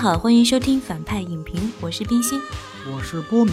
[0.00, 2.40] 好，欢迎收听反派影评，我是冰心，
[2.94, 3.52] 我是波敏。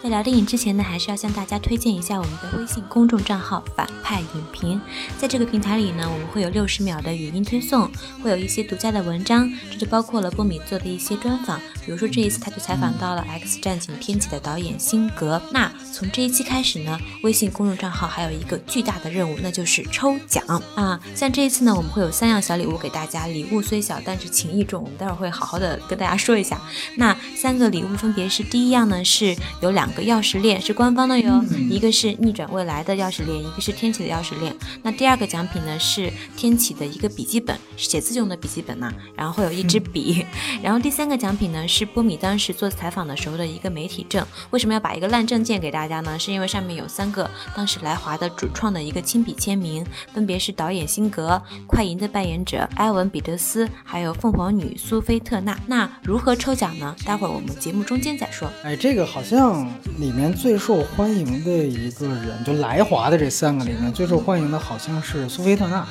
[0.00, 4.80] 在聊电影之前呢，还是要向大家推荐一下我们的微信公众账号“反派影评”。
[5.18, 7.90] 在这个平台里呢，我们会有六十秒的语音推送，
[8.22, 11.58] 会有一些独家的文章，这就包括了波米做的一些专访。
[11.84, 15.42] 比如说这一次，他就采访到了《X 战警：天启》的导演辛格。
[15.50, 20.44] 那从这一期开始呢，微信公众账号还有一个巨大的任务，那就是抽奖
[20.76, 21.00] 啊！
[21.16, 24.80] 像这一次呢，我们会有三样小礼物给大家，礼物虽小，但是情意重。
[24.80, 26.60] 我们待会儿会好好的跟大家说一下。
[26.94, 29.87] 那三个礼物分别是：第一样呢，是有两。
[29.92, 34.54] 个钥匙链是官方的哟，一个是逆转未来的钥匙链，一个是天启的钥匙链。
[34.82, 40.24] 那第二个奖品呢是天启的一个笔记本，写字用的笔记本呢，然后会有一支笔。
[40.62, 44.26] 然后第三个奖品呢是波米当时做采访的时候的一个媒体证。
[44.50, 46.18] 为什么要把一个烂证件给大家呢？
[46.18, 55.58] 是因为上面有三个当时来华的主创的一个亲笔签名，分别是导演辛格、快银的扮演者埃文·彼得斯，还有凤凰女苏菲特纳。
[55.66, 56.94] 那如何抽奖呢？
[57.04, 58.50] 待会儿我们节目中间再说。
[58.62, 59.68] 哎，这个好像。
[59.98, 65.86] 里面最受欢迎的一个人，就来华的这三个里面最受欢迎的好像是苏菲特纳，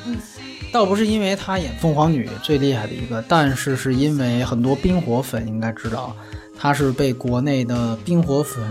[0.71, 6.15] 倒不是因为她演凤凰女最厉害的一个，但是是因为很多冰火粉应该知道，
[6.57, 8.63] 她是被国内的冰火粉。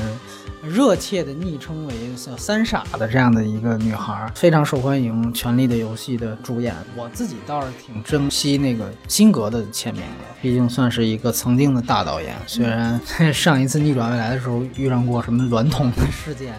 [0.62, 5.32] 热切的昵称为像三傻的这样的一个女孩，非常受欢迎。
[5.32, 12.34] 《权力的游戏》的主演，我自己倒是挺珍惜那个辛格的签名的，毕竟算是一个曾经的大导演。
[12.46, 13.00] 虽然
[13.32, 16.54] 上一次逆转未来的时候遇上过什么娈童的事件，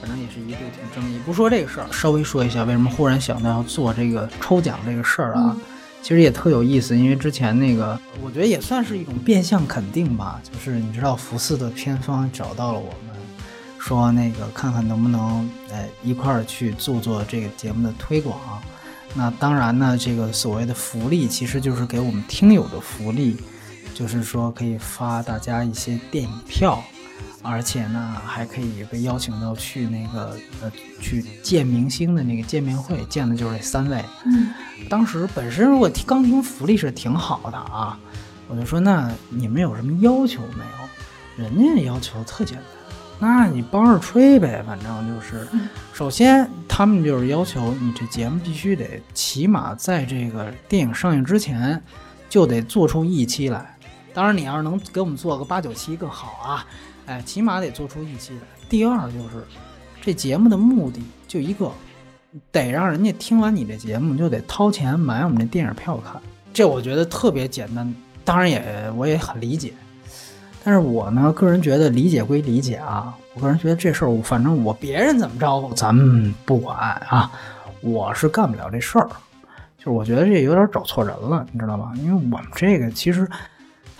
[0.00, 1.18] 反正也是一度挺争议。
[1.24, 5.56] 不说这个事儿，稍微说一下为什么忽然想到要做这个抽奖这个事儿啊？
[6.00, 10.40] 其实也特有意思，因为之前那个，我觉得也算是一种变相肯定吧。
[10.52, 12.94] 就是你知道，福斯的片方找到了我。
[13.78, 18.38] 说那个看看能不能呃一块儿去做做这个节目的推广，
[19.14, 23.36] 那当然呢，这个所谓的福利其实就是给我们听友的福利，
[23.94, 26.82] 就是说可以发大家一些电影票，
[27.42, 34.04] 而且呢还可以被邀请到去那个呃去见明星的那个见面会，见的就是这三位。
[34.26, 34.48] 嗯，
[34.90, 37.98] 当时本身如果刚听福利是挺好的啊，
[38.48, 41.44] 我就说那你们有什么要求没有？
[41.44, 42.77] 人家要求特简单。
[43.20, 45.46] 那你帮着吹呗，反正就是，
[45.92, 51.82] 首先他们就是要求你这节目必须得起码在这个电影上映之前
[52.28, 53.76] 就得做出一期来。
[54.14, 56.66] 当然，你要是能给我们做个八九期更好啊，
[57.06, 58.40] 哎，起码得做出一期来。
[58.68, 59.44] 第二就是
[60.00, 61.72] 这节目的目的就一个，
[62.52, 66.22] 得让人家听完你这节目就得掏钱买我们这电影票看。
[66.54, 67.92] 这我觉得特别简单，
[68.24, 69.72] 当然也我也很理解。
[70.64, 76.76] 但是我呢，个人觉得理解归理解啊，我个人觉得这事儿，反正我别人怎么着，咱们不管
[77.08, 77.30] 啊，
[77.80, 79.08] 我是干不了这事儿，
[79.78, 81.92] 就是我觉得这有点找错人了，你知道吧？
[81.96, 83.28] 因为我们这个其实。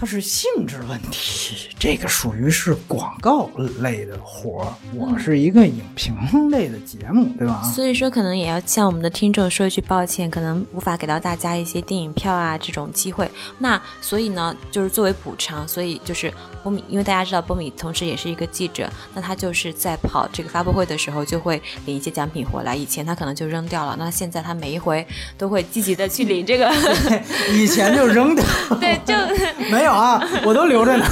[0.00, 3.50] 它是性质问题，这个属于是广告
[3.81, 6.14] 类的活儿，我是一个影评
[6.53, 7.60] 类的节目，对吧？
[7.75, 13.28] 所以说，可能也要向我们的听众说一句抱歉，可能无法给到大家一些电影票啊这种机会。
[13.59, 16.32] 那所以呢，就是作为补偿，所以就是
[16.62, 22.76] 波米，因为大家知道波米同时也是一个记者，那他就是在跑这个发布会的时候就会领一些奖品回来。
[22.76, 25.04] 以前他可能就扔掉了，那现在他每一回
[25.36, 26.72] 都会积极的去领这个。
[27.53, 28.44] 以前就扔掉。
[28.78, 29.12] 对，就
[29.72, 29.88] 没有。
[29.88, 31.04] 有啊，我都留着呢。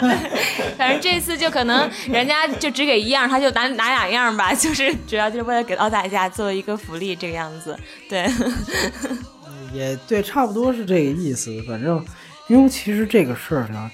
[0.00, 7.76] 对，反正这次就可能人家就只给一样，他就拿拿两样吧， 就是主要就是为了给到大家做一个福利这个样子。
[8.08, 8.30] 对，
[9.72, 11.50] 也对，差不多是这个意思。
[11.66, 12.04] 反正
[12.48, 13.90] 因为其实这个事儿呢，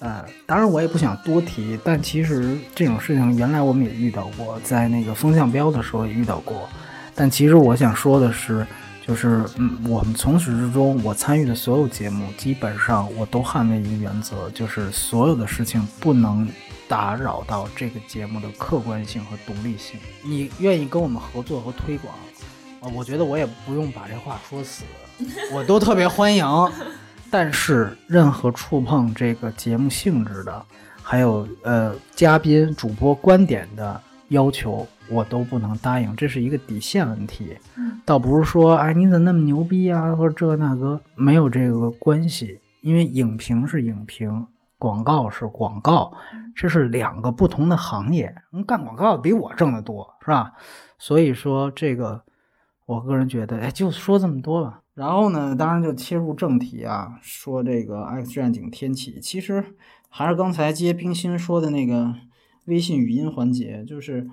[0.00, 6.68] 呃，当然我也不想多提，但其实这种事情原来我们也遇到过，在那个风向标的时候也遇到过。
[7.14, 8.66] 但其实我想说的是。
[9.08, 16.46] 就是，嗯，我们从始至终，我参与的所有节目，基本上我都捍卫一个原则，就是所有的事情不能
[16.86, 19.98] 打扰到这个节目的客观性和独立性。
[20.22, 22.14] 你愿意跟我们合作和推广，
[22.82, 24.84] 啊，我觉得我也不用把这话说死，
[25.54, 26.46] 我都特别欢迎。
[27.32, 30.66] 但是，任何触碰这个节目性质的，
[31.02, 34.86] 还有呃嘉宾主播观点的要求。
[35.10, 37.56] 我都不能答应，这是一个底线问题，
[38.04, 44.46] 倒不是说哎你怎么那么牛逼啊，或者这那个没有这个关系，因为影评是影评，
[44.78, 46.12] 广告是广告，
[46.54, 48.34] 这是两个不同的行业，
[48.66, 50.52] 干广告比我挣得多，是吧？
[50.98, 52.22] 所以说这个，
[52.84, 54.82] 我个人觉得，哎，就说这么多吧。
[54.94, 59.64] 然后呢，当然就切入正题啊，说这个《X 战警：天启》，其实
[60.10, 62.14] 还是刚才接冰心说的那个
[62.66, 64.28] 微信语音环节，就是。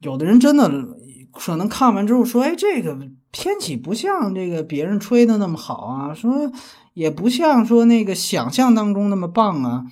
[0.00, 0.70] 有的人真的
[1.32, 2.96] 可能看完之后说：“哎，这个
[3.32, 6.52] 天启不像这个别人吹的那么好啊。”说
[6.94, 9.84] 也不像说那个想象当中那么棒啊。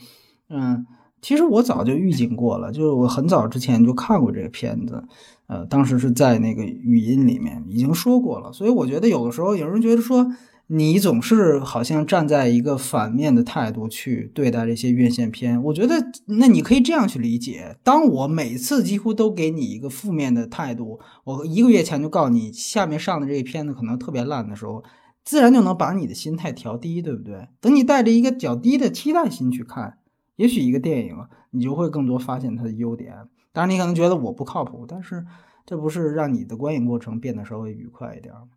[0.48, 0.86] 嗯，
[1.20, 5.04] 其实我早就预警过了，就是我很早之前就看过这个片子，
[5.46, 8.52] 呃，当时是在那个语音里面已经说过了。
[8.52, 10.26] 所以我觉得有的时候有人觉得说。
[10.68, 15.94] 你总是好像站在一个反面的态度去对待这些院线片，我觉得
[16.26, 24.82] 那你可以这样去理解：当我每次几乎都给你一个负面的态度，我一个月前就告诉你下面上的这个片子可能特别烂的时候，
[25.24, 27.46] 自然就能把你的心态调低，对不对？
[27.60, 29.98] 等你带着一个较低的期待心去看，
[30.34, 31.16] 也许一个电影，
[31.52, 33.14] 你就会更多发现它的优点。
[33.52, 35.24] 当然，你可能觉得我不靠谱，但是
[35.64, 38.48] 这不是让你的观影过程变得稍微愉快一点吗？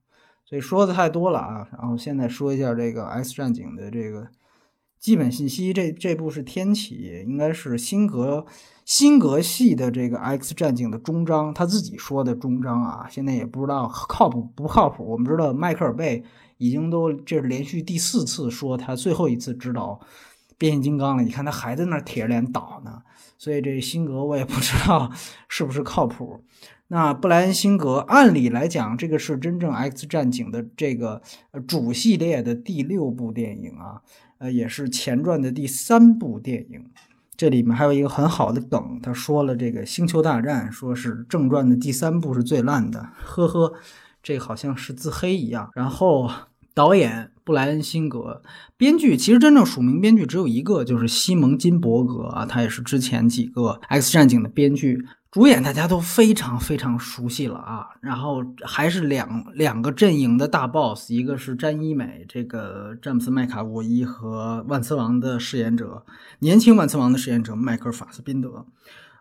[0.50, 4.28] 所以说的太多了啊，然后现在说一下这个《X 战警》的这个
[4.98, 5.72] 基本信息。
[5.72, 8.48] 这这部是天启，应该是辛格
[8.84, 13.08] 辛格系的这个《X 战警》的终章，他自己说的终章啊。
[13.12, 15.06] 现在也不知道靠谱不靠谱。
[15.06, 16.24] 我们知道迈克尔贝
[16.58, 20.00] 已经都这是连续第四次说他最后一次指导
[20.58, 23.04] 变形金刚了，你看他还在那铁着脸倒呢。
[23.38, 25.12] 所以这辛格我也不知道
[25.48, 26.44] 是不是靠谱。
[26.92, 31.22] 那布莱恩辛格，按理来讲，这个是真正 X 战警的这个
[31.68, 34.02] 主系列的第六部电影啊，
[34.40, 36.86] 呃，也是前传的第三部电影。
[37.38, 43.74] 这里面还有一个很好的梗，他说了这个星球大战，说是正传的第三部是最烂的，呵呵，
[44.24, 45.70] 这好像是自黑一样。
[45.76, 46.30] 然后
[46.74, 48.42] 导演布莱恩辛格，
[48.78, 55.06] 编剧其实真正署名编剧只有一个，就是西蒙金伯格啊，他也是之前几个 X 战警的编剧。
[55.32, 66.04] 主演大家都非常非常熟悉了啊，然后还是两两个阵营的大 boss，一个是詹一美，这个詹姆斯麦卡沃伊和万磁王的饰演者，
[66.40, 68.66] 年轻万磁王的饰演者迈克尔法斯宾德，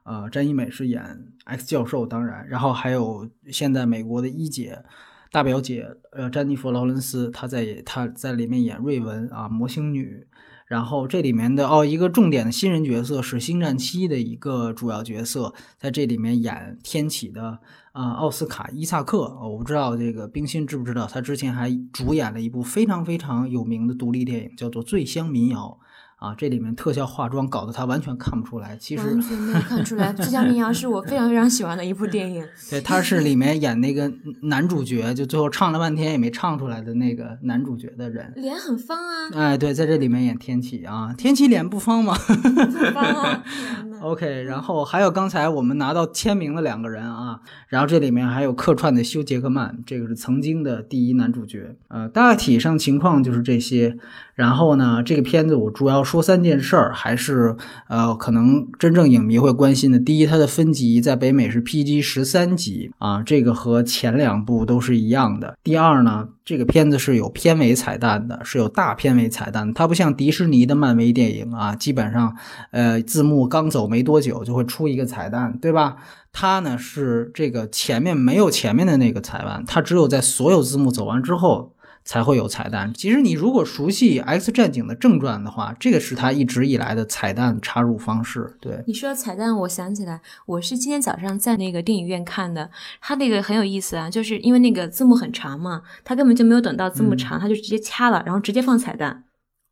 [0.03, 4.83] 啊，詹一美是演 X 教授，当然，然后还有现在美国的一姐
[5.31, 10.27] 大表姐，呃，詹妮弗劳伦斯，她在她在里面演瑞文啊，魔星女。
[10.67, 17.59] 然后这里面的哦，一个重点的新人角色是《星战七》的一个主要角色，在这里面演天启的
[17.93, 19.35] 啊，奥斯卡伊萨克。
[19.43, 25.79] 我不知道这个冰心知不知道，他之前还主演了一部非常非常有名的独立电影，叫做《醉乡民谣》。
[26.19, 30.13] 啊，这里面特效化妆搞得他完全看不出来，其实完全没有看出来。
[30.17, 32.45] 《醉乡民谣》是我非常非常喜欢的一部电影。
[32.69, 34.13] 对，他是里面演那个
[34.43, 39.31] 男主角，就最后唱了半天也没唱出来的那个男主角的人，脸很方啊。
[39.33, 42.15] 哎，对，在这里面演天启啊，天启脸不方吗？
[42.15, 43.45] 不方啊。
[44.03, 51.77] OK，然后还有刚才我们拿到签名的两个人啊，然后这里面还有客串的休·杰克曼，这个是曾经的第一男主角。
[51.89, 53.97] 呃，大体上情况就是这些。
[54.39, 57.57] 然后呢，这个片子我主要说三件事儿，还是
[57.89, 59.99] 呃，可能真正影迷会关心的。
[59.99, 65.59] 第一，它的分级在北美是 PG 十三级啊，这个和前两部都是一样的。
[65.65, 69.75] 第二呢，这个片子是有片尾彩蛋的，是有大片尾彩蛋。
[69.75, 72.37] 它不像迪士尼的漫威电影啊，基本上
[72.71, 75.97] 呃字幕刚走没多久就会出一个彩蛋，对吧？
[76.31, 81.75] 它呢是这个前面没有前面的那个彩蛋，它只有在所有字幕走完之后。
[82.09, 82.91] 才会有彩蛋。
[82.95, 88.57] 其实你如果熟悉《X 战警》的正传的话，这个是他一直以来的彩蛋插入方式。
[88.63, 92.71] 对你说彩蛋，我想起来，我是今天早上在那个电影院看的，
[93.03, 99.25] 他那个很有意思啊，就是因为那个字幕很长嘛，他根本就没有等到字幕长，他就直接掐了，然后直接放彩蛋。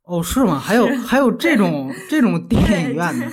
[0.03, 0.59] 哦，是吗？
[0.59, 3.25] 还有还有这种 这种电影院的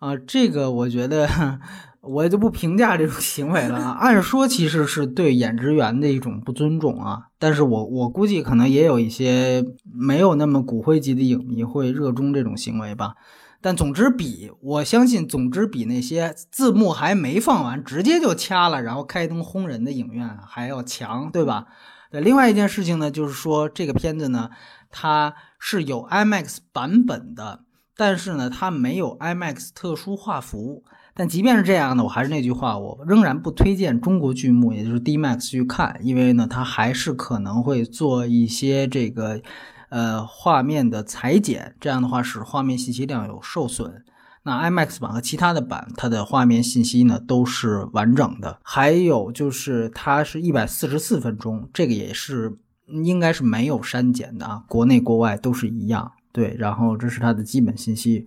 [0.00, 0.16] 啊？
[0.26, 1.60] 这个我觉得。
[2.02, 3.92] 我也就不评价这种行为了。
[3.92, 13.14] 按说其实是对演职员的一种不尊重啊，但是我我估计可能也有一些没有那么骨灰级的影迷会热衷这种行为吧。
[13.60, 21.66] 但总之比我相信，总之比那些字幕还没放完直接就掐了，然后开灯轰人的影院还要强，对吧？
[22.10, 24.50] 对，另外一件事情呢，就是说这个片子呢，
[24.90, 27.60] 它是有 IMAX 版本的，
[27.96, 30.82] 但是呢，它没有 IMAX 特殊画幅。
[31.14, 39.42] 但即便是这样呢，我还是那句话，我仍然不推荐中国剧目，也就是 D Max 去看，因为呢，它还是可能会做一些这个，
[39.90, 44.02] 呃，画面的裁剪，这样的话使画面信息量有受损。
[44.44, 48.58] 那 IMAX 版和其他的版，它的画面信息呢都是完整的。
[48.62, 56.10] 还有就是它是一百四十四分钟，这个也是应该是没有删减的啊，国内国外都是一样。
[56.32, 58.26] 对，然后这是它的基本信息。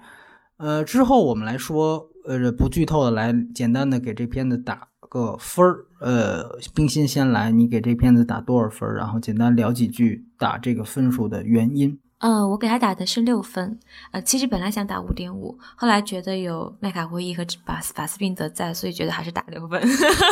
[0.58, 2.10] 呃，之后我们来说。
[2.28, 5.86] 呃，不剧透的来简单的给这片子打个分儿。
[6.00, 8.94] 呃，冰心先来，你给这片子打多少分？
[8.94, 12.00] 然后简单聊几句打这个分数的原因。
[12.20, 13.78] 呃，我给他打的是六分。
[14.12, 19.82] 呃，其实本来想打五点五，后来觉得有麦卡霍伊和法法斯宾德在，所以觉得还是打六分。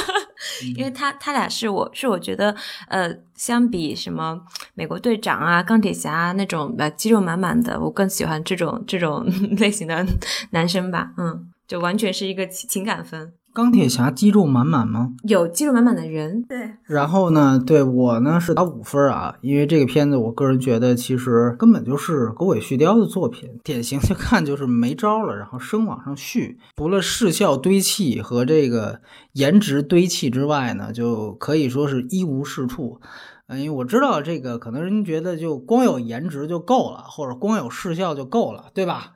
[0.75, 2.55] 因为他他俩是我是我觉得
[2.87, 4.41] 呃，相比什么
[4.73, 9.25] 美国队长啊、钢铁侠啊那种呃肌肉满满的，我更喜欢这种这种
[9.59, 10.05] 类型的
[10.51, 11.11] 男生吧。
[11.17, 13.33] 嗯，就完全是一个情情感分。
[13.51, 15.13] 钢铁侠肌肉满满吗？
[15.23, 16.69] 有肌肉满满的人，对。
[16.83, 26.59] 然后呢，对我呢是打五分啊，因为这个片子我个人觉得其实根本就是狗尾续貂的作品，典型就看就是没招了，然后生往上续。
[26.77, 29.01] 除了视效堆砌和这个
[29.31, 33.01] 颜值堆砌之外呢，就可以说是一无是处。
[33.47, 39.12] 嗯，因为我知道这个可能人觉得就光有颜值就够了，或者光有视效就够了，对吧？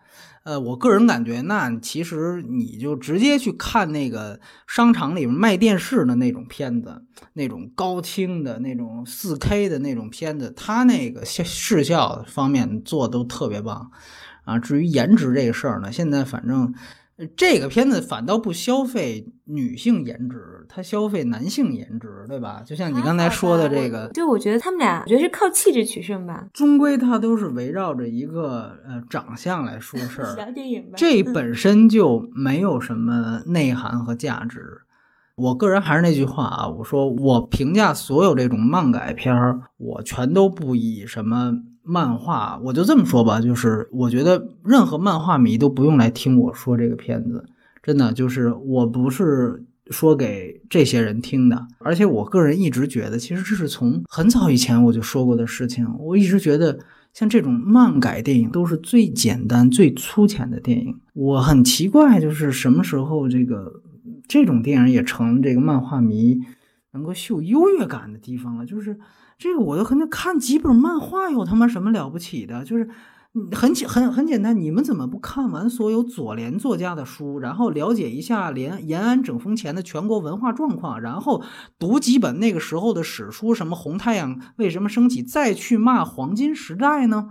[0.48, 13.92] 呃，我个人感觉，那其实你就直接去看那个商场里面卖电视的那种片子，那种高清的那种四 K 的那种片子，它那个视效方面做都特别棒
[14.46, 14.58] 啊。
[14.58, 16.74] 至于颜值这个事儿呢，现在反正。
[17.36, 22.62] 这个片子反倒不消费女性颜值，它消费男性颜值，对吧？
[22.66, 26.48] 就像你刚才说的这个，对，我觉得他们俩，我觉得是靠气质取胜吧。
[26.54, 30.34] 终归它都是围绕着一个呃长相来说事儿。
[30.38, 30.92] 小电影吧。
[30.96, 34.82] 这本身就没有什么内涵和价值。
[35.38, 41.54] 我个人还是那句话啊，我说我评价所有这种漫改片儿，我全都不以什么。
[41.90, 47.46] 漫画，我就这么说吧，就是我觉得任何漫画迷都不用来听我说这个片子，
[47.82, 55.88] 真的就是我不是说给这些人听的，而且我个人一直觉得，其实这是从很早以前我就说过的事情。
[55.98, 56.78] 我一直觉得，
[57.14, 61.00] 像这种漫改电影都是最简单、最粗浅的电影。
[61.14, 63.72] 我很奇怪，就是什么时候这个
[64.28, 66.42] 这种电影也成这个漫画迷
[66.92, 68.98] 能够秀优越感的地方了，就是。
[69.40, 72.66] 这个我都可能看几本漫画有他妈什么了不起的？
[72.66, 72.90] 就是
[73.52, 81.44] 很简很很简单，你们怎么不看完所有左联作家的书，然后了解一下连延安整风前的全国文化状况，然后
[81.78, 87.28] 读几本那个时候的史书，什么红太阳为什么升起，再去骂黄金时代呢？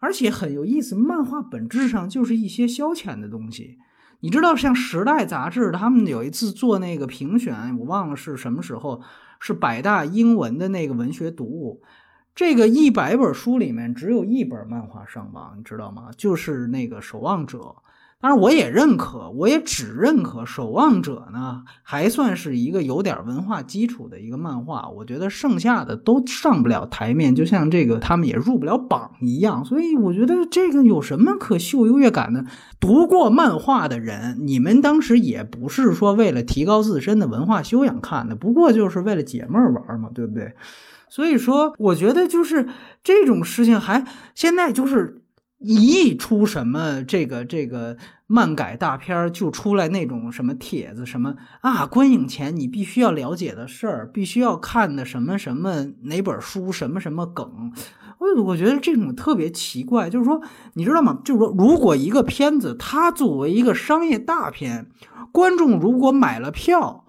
[0.00, 3.78] 而且很有意思，漫画本质上就是一些消遣的东西。
[4.22, 9.02] 你知道，像《时代》杂志，他们有一次做那个评选，我忘了是什么时候。
[9.44, 11.82] 是百大英文的那个文学读物，
[12.32, 16.10] 这个一百本书里面只有一本漫画上榜，你知道吗？
[16.16, 17.58] 就是那个《守望者》。
[18.22, 24.88] 当然，我也认可，我也只认可《守望者》呢，还算是一个有点文化基础的一个漫画。
[24.90, 29.64] 我觉得剩下的都上不了台面，就像这个他们也入不了榜一样。
[29.64, 32.44] 所以我觉得这个有什么可秀优越感的？
[32.78, 40.54] 读过漫画的人，你们当时也不是说为了提高自身的文化修养看的，不过就是为了解闷玩嘛，对不对？
[41.08, 42.68] 所以说，我觉得就是
[43.02, 45.21] 这种事情还现在就是。
[45.62, 57.72] 一出什么这个这个漫改大片就出来那种什么帖子什么啊，观影前你必须要了解的事儿，必须要看的什么什么哪本书什么什么梗，
[58.18, 60.40] 我我觉得这种特别奇怪，就是说
[60.74, 61.20] 你知道吗？
[61.24, 64.88] 就是说如果一个片子它作为一个商业大片，
[65.30, 67.04] 观众如果买了票，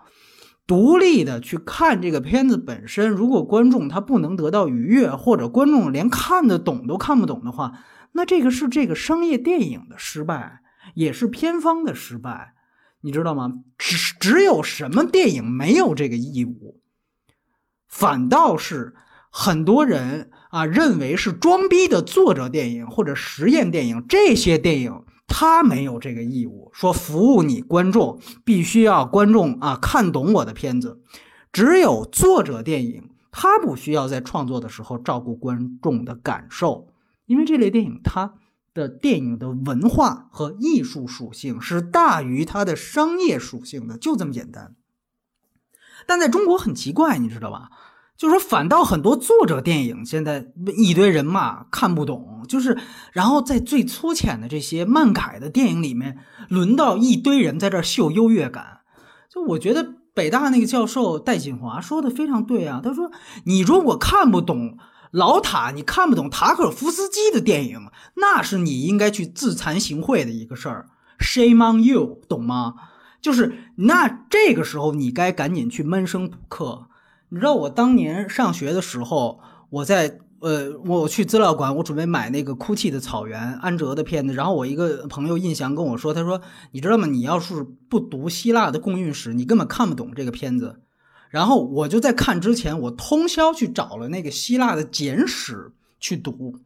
[0.67, 7.71] 独立的去看这个片子本身，如果观众他不能得到愉悦，或者观众连看得懂都看不懂的话。
[8.13, 10.61] 那这个是这个商业电影的失败，
[10.93, 12.53] 也是片方的失败，
[13.01, 13.51] 你知道吗？
[13.77, 16.79] 只只有什么电影没有这个义务，
[17.87, 18.93] 反倒是
[19.31, 31.01] 很多人啊认为是装逼的作者电影或者实验电影，这些电影他没有这个义务，说服务你观众必须要观众啊看懂我的片子，
[31.51, 36.92] 只有作者电影，他不需要在创作的时候照顾观众的感受。
[37.33, 38.35] 因为这类电影，它
[38.75, 44.75] 的电影的文化和艺术属性是大于它的商业属性的，就这么简单。
[46.05, 47.71] 但在中国很奇怪，你知道吧？
[48.15, 52.77] 就是说，反倒很多作者电影现在一堆人骂看不懂，就是
[53.13, 58.81] 然后在最粗浅的这些漫改的电影里面，轮到一堆人在这秀优越感。
[59.27, 63.11] 就我觉得北大那个教授戴锦华说的非常对啊，他说
[63.45, 64.77] ：“你如果看不懂。”
[65.13, 70.87] 老塔，你看不懂塔可夫斯基的电影，那是你应该去自惭形秽的一个事儿。
[71.19, 72.73] Shame on you，懂吗？
[73.21, 76.87] 就是那这个时候，你该赶紧去闷声补课。
[77.29, 79.39] 你知道我当年上学的时候，
[79.69, 84.33] 我在呃，我去资料馆，我准备买那个《哭泣的草原》安哲的片子。
[84.33, 86.41] 然后我一个朋友印象跟我说，他说
[86.73, 87.05] ：“你知道吗？
[87.05, 90.81] 你要是不读希腊的共运史，你根本看不懂这个片子。”
[91.33, 96.59] 然后我就在看之前，我通宵去找了那个希腊的简史去读，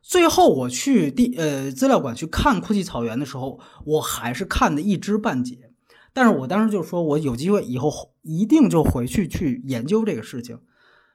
[0.00, 5.70] 最后我去地呃资料馆去看哭泣草原的时候，我还是看的一知半解。
[6.12, 10.60] 但是我当时就说，我有机会以后一定就回去去研究这个事情。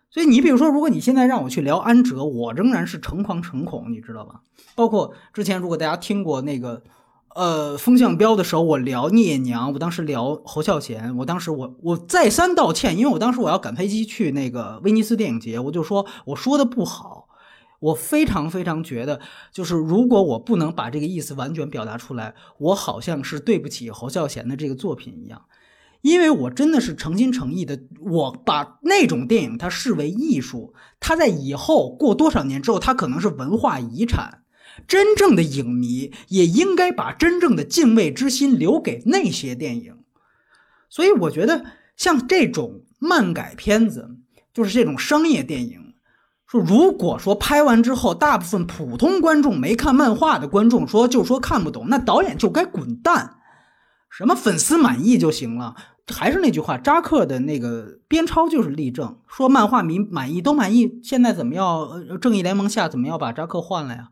[0.09, 4.41] 所以你比如说，如果你现在让我去聊安哲，我仍然是诚惶诚恐，你知道吧？
[4.75, 6.83] 包括之前如果大家听过那个。
[7.37, 17.27] 呃，风向标的时候，我聊聂娘，我当时聊侯孝贤，我当时我我再三道歉，因为我当时我要赶飞机去那个威尼斯电影节，我就说我说的不好，
[17.79, 25.43] 我非常非常觉得，就是如果我不能把这个意思完全表达出来，我好像是对不起侯孝贤的这个作品一样，
[26.01, 34.41] 因为我真的是诚心诚意的，我把那种电影它视为艺术，它在以后过多少年之后，它可能是文化遗产。
[34.87, 39.97] 真正的影迷也应该把真正的敬畏之心留给那些电影，
[40.89, 41.65] 所以我觉得
[41.95, 44.15] 像这种漫改片子，
[44.53, 45.93] 就是这种商业电影，
[46.47, 53.35] 说如果说拍完之后，大部分普通观众没看漫画的观众说就说看不懂，那导演就该滚蛋。
[54.09, 55.75] 什么粉丝满意就行了，
[56.07, 64.07] 还是那句话，扎克的那个编抄就是例证，说漫画迷满意都满意，现在怎么要正义联盟下怎么要把扎克换了呀？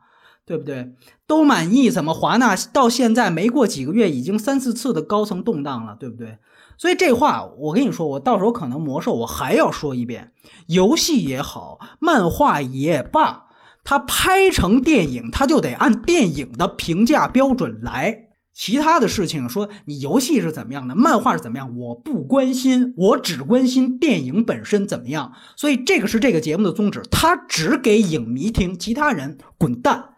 [0.46, 0.94] 对不对？
[1.26, 6.38] 都满意，怎么华纳到现在没过几个月，已经三四次的高层动荡了，对不对？
[6.78, 10.34] 所以这话我跟你说，我到时候可能魔兽我还要说一遍，
[10.68, 13.46] 游戏也好，漫画也罢，
[13.84, 18.24] 它拍成电影，它就得按电影的评价标准来。
[18.54, 25.34] 其他的事情，说你游戏是怎么样的，漫画是怎么样，我不关心，我只关心电影本身怎么样。
[25.58, 30.12] 所以这个是这个节目的宗旨，它只给影迷听，其他人滚蛋。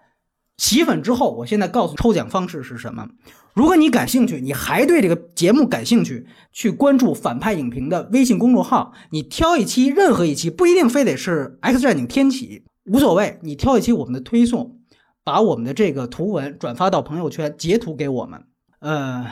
[0.58, 3.08] 洗粉之后，我现在告诉抽奖方式是什么？
[3.54, 14.80] 如果你感兴趣，你还对这个节目感兴趣，去关注反派影评的微信公众号，你挑一期，任何一期，不一定非得是《X 战警：天启》，无所谓，你挑一期我们的推送，
[15.24, 18.44] 把我们的这个图文转发到朋友圈，截图给我们，
[18.80, 19.26] 呃。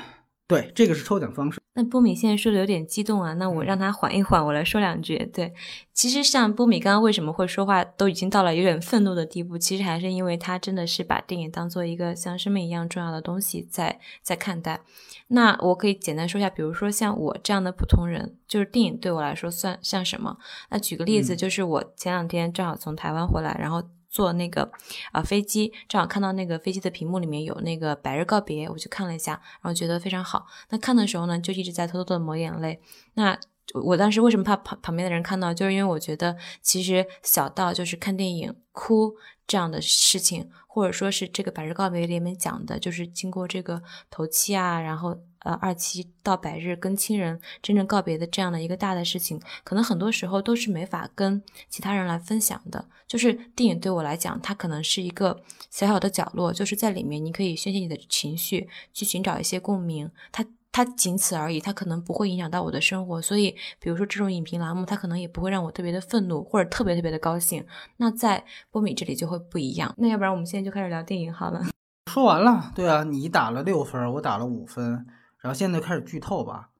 [0.48, 1.60] 对，这个是抽奖方式。
[1.74, 5.18] 那波米现在说的有点激动啊，那我让他缓一缓，我来说两句。
[5.34, 5.53] 对，
[5.92, 14.81] 其实像波米刚刚为什么会说话，都已经到了有点愤怒的地步，其实还是因为他真的是把电影当做一个像生命一样重要的东西在在看待。
[15.29, 20.38] 那我可以简单说一下，比如说像我这样的普通人，就是电影对我来说算像什么？
[20.70, 23.84] 那举个例子，就是我前两天正好从台湾回来，然后。
[24.16, 24.72] 坐那个
[25.12, 30.46] 啊飞机，正好看到那个飞机的屏幕里面有那个《百日告别》，我去看了一下，然后觉得非常好。
[30.70, 32.80] 那看的时候呢，就一直在偷偷的抹眼泪。
[33.16, 33.38] 那
[33.74, 35.54] 我当时为什么怕旁旁边的人看到？
[35.54, 39.14] 就是因为我觉得其实小到就是看电影哭
[39.46, 45.18] 这样的事情，或者说是这个《百日告别》里面讲的，就是经过这个头七啊，然后。
[45.46, 52.84] 呃，二七到百日跟亲人真正告别的这样的一个大的事情，可能很多时候都是没法跟其他人来分享的。
[53.08, 60.10] 就是电影对我来讲，它可能是一个小小的角落，就是在里面你可以宣泄你的情绪，去寻找一些共鸣。
[60.31, 63.22] 它它仅此而已，它可能不会影响到我的生活。
[63.22, 67.64] 所以，比如说这种影评栏目，它可能也不会让我特别的愤怒或者特别特别的高兴。
[67.98, 69.94] 那在波米这里就会不一样。
[70.00, 71.64] 那要不然我们现在就开始聊电影好了。
[72.12, 75.05] 说完了，对啊，你打了六分，我打了五分。
[75.46, 76.72] 然后现在开始剧透吧，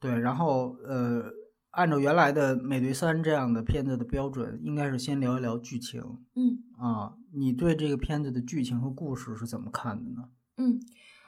[0.00, 1.30] 对，然后呃，
[1.72, 6.00] 按照原来的《美队三》这样的片子的标准，应该是先聊一聊剧情。
[6.34, 10.30] 嗯啊，你对这个片子的剧情和故事是怎么看的呢？
[10.56, 10.80] 嗯，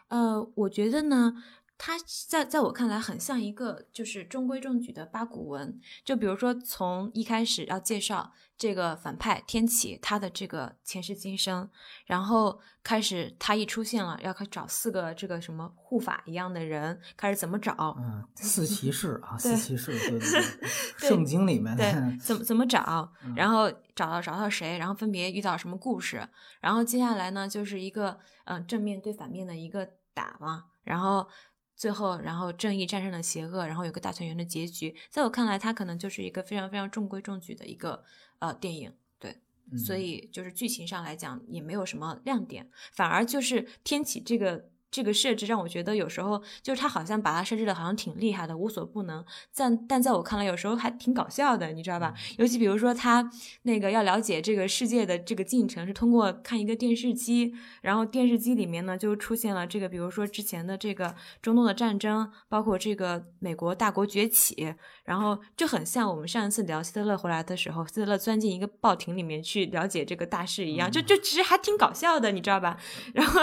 [0.08, 1.34] 呃，我觉得呢。
[1.78, 1.92] 它
[2.26, 11.68] 在在我看来很像一个就是中规中矩的八股文，就比如说从一开始要介绍这个反派天启他的这个前世今生，
[12.06, 17.96] 然后开始他一出现了，要开始找四个这个什么护法一样的人，开始怎么找？
[17.98, 20.20] 嗯，四 骑士啊，四骑士，对对
[20.98, 26.26] 对，圣经里面对 怎么怎么找，然后找到找到谁，然后分别遇到什么故事，
[26.60, 31.28] 然后接下来呢就是一个嗯正面对反面的一个打嘛，然后。
[31.76, 34.96] 最后，然后正义战胜了邪恶，然后有个大团圆的结局。
[35.10, 38.02] 在我看来，它可能就是一个非常非常中规中矩的一个
[38.38, 39.36] 呃电影，对，
[39.76, 44.70] 所以就是剧情上来讲也没有什么亮点，反而就是天启这个。
[44.90, 49.24] 这个设置让我觉得有时候就是他好像把它设置的好像挺厉害的，无所不能。
[49.54, 52.14] 但但在我看来，有时候还挺搞笑的，你知道吧？
[52.38, 53.30] 尤其比如说他
[53.62, 72.78] 那个要了解这个世界的这个进程，是通过看一个电视机，然后电视机里面呢就出现了这个，比如说之前的这个中东的战争，包括这个美国大国崛起，然后就很像我们上一次聊希特勒回来的时候，希特勒钻进一个报亭里面去了解这个大事一样，就就其实还挺搞笑的，你知道吧？
[73.12, 73.40] 然后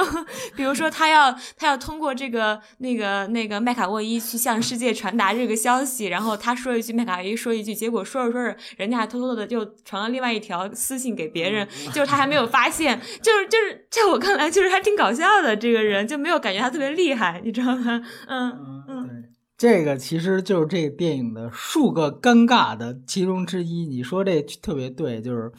[0.55, 1.32] 比如说他要。
[1.57, 18.01] 他要通过这个那个那个麦卡沃伊去向世界传达这个消息，然后他说一句，麦卡沃伊说一句，结果说着说着，人家还偷偷的就传了另外一条私信给别人， 就是他还没有发现，就是就是在我看来，就是还挺搞笑的，这个人就没有感觉他特别厉害，你知道吗？
[18.27, 19.23] 嗯嗯，
[19.57, 23.85] 这个其实就是这个电影的数个尴尬的其中之一。
[23.85, 25.51] 你说这特别对，就是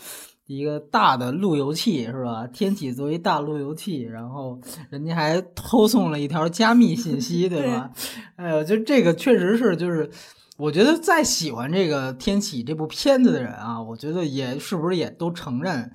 [0.47, 2.47] 一个大的路由器是吧？
[2.47, 7.91] 天启作为大路由器，然后人家还偷送了一条加密信息，对吧？
[8.37, 10.11] 哎呦，就这个确实是，就是
[10.59, 15.91] 我觉得再喜欢这个天启这部片子的人啊，我觉得也是不是也都承认，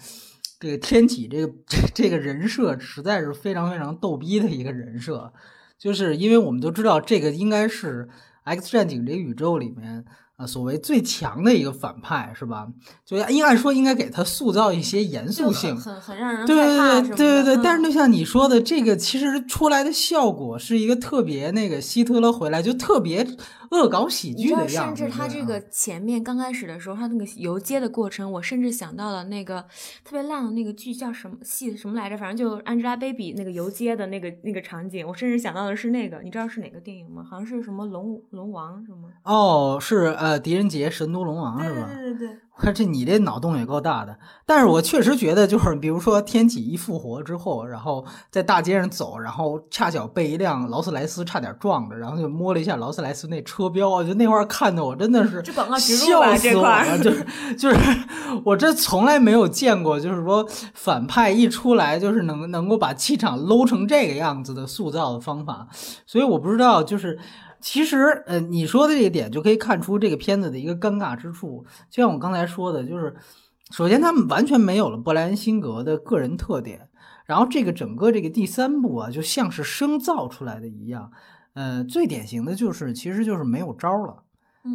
[0.60, 5.32] 这个天启这个这这个人设实在是非常非常逗逼的一个人设。
[5.78, 8.06] 就是因为我们都知道，这个应该是
[8.46, 10.04] 《X 战警》这个宇宙里面。
[10.39, 12.65] 啊，所谓最强的一个反派是吧？
[13.06, 17.62] 就应按说应该给他塑造一些严肃性，很很让人对对对对对对。
[17.62, 23.28] 但是就像你说的，这个其实出来的效果是一个特别那个希特勒回来就特别
[23.71, 25.02] 恶搞喜剧的样子。
[25.02, 29.62] 甚至他这个前面刚开始的时候，他那个游街的过程，我甚至想到了那个
[30.06, 32.17] 特别烂的那个剧叫什么戏什么来着？
[32.17, 37.25] 反正就 Angelababy 那个游街的那个那个场景，我甚至想到的是那个，你知道是哪个电影吗？
[37.30, 39.10] 好像是什么龙龙王什么？
[39.23, 40.29] 哦，是呃。
[40.38, 41.89] 狄仁杰、神都龙王是吧？
[41.96, 44.15] 对对对，我看这你这脑洞也够大的。
[44.46, 55.42] 但是我确实觉得，就是比如说天启一复活之后，然后在大街上走，然后恰巧被一辆劳斯莱斯差点撞着，然后就摸了一下劳斯莱斯那车标，我觉得那块看的我真的是
[55.80, 56.98] 笑死我了。
[57.00, 57.78] 就是就是，
[58.44, 65.68] 我这从来没有见过，就是说反派一出来就是能能够把气场搂成这个样子的塑造的方法，
[66.06, 67.18] 所以我不知道就是。
[67.62, 71.65] 其实，呃，你说的这个点就可以看出这个片子的一个尴尬之处。
[71.89, 73.13] 就像我刚才说的，就是
[73.72, 76.88] 首先他们完全没有了布莱恩辛格的个人特点，
[77.26, 81.12] 然后这个整个这个第三部啊，就像是生造出来的一样。
[81.54, 84.24] 呃，最典型的就是，其实就是没有招了，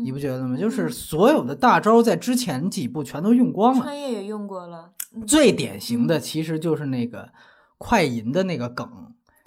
[0.02, 0.56] 你不觉得吗？
[0.56, 4.90] 就是所有的大招在之前几部全都用光了，穿越也用过了。
[5.26, 7.30] 最典型的其实就是那个
[7.78, 8.86] 快银的那个梗，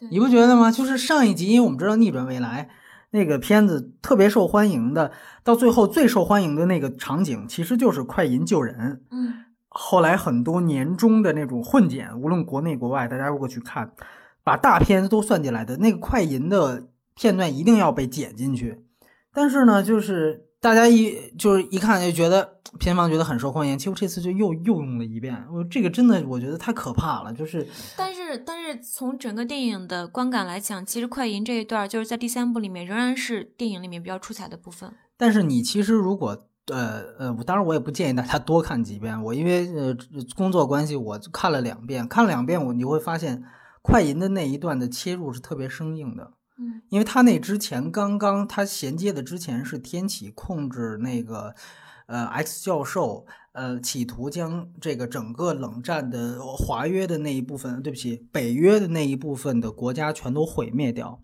[0.10, 0.71] 你不觉得吗？
[0.71, 2.69] 就是上一集，因为我们知道逆转未来。
[3.12, 5.12] 那个片子特别受欢迎的，
[5.43, 9.02] 到最后最受欢迎的那个场景，其实就是快银救人。
[9.12, 9.34] 嗯，
[9.70, 13.93] 后来很多年终的那种混剪，无论国内国外，大家如果去看，
[14.43, 18.84] 把大片子都算进来的那个快银的片段，一定要被剪进去。
[19.34, 22.56] 但是呢，就是大家一就是一看就觉得。
[22.80, 25.41] 片方觉得很受欢迎，结果这次就又又用了一遍。
[25.50, 27.65] 我这个真的我觉得太可怕了，就是。
[27.96, 34.93] 但是但是从整个电影的观感来讲，其实快银这一段就是在第三部里面仍然是电影里面比较出彩的部分。
[35.15, 39.24] 但是你其实如果呃呃，当然我也不建议大家多看几遍。
[39.24, 39.96] 我因为呃
[40.36, 43.41] 工作关系，我看了两遍，看了两遍，我你会发现
[43.82, 46.34] 快银的那一段的切入是特别生硬的。
[46.60, 51.56] 嗯，因为他那之前刚刚他衔接的之前是天启控制那个。
[52.10, 61.22] 呃，X 教授呃，企图将这个整个冷战的华约的那一部分，对不起，北约的那一部分的国家全都毁灭掉。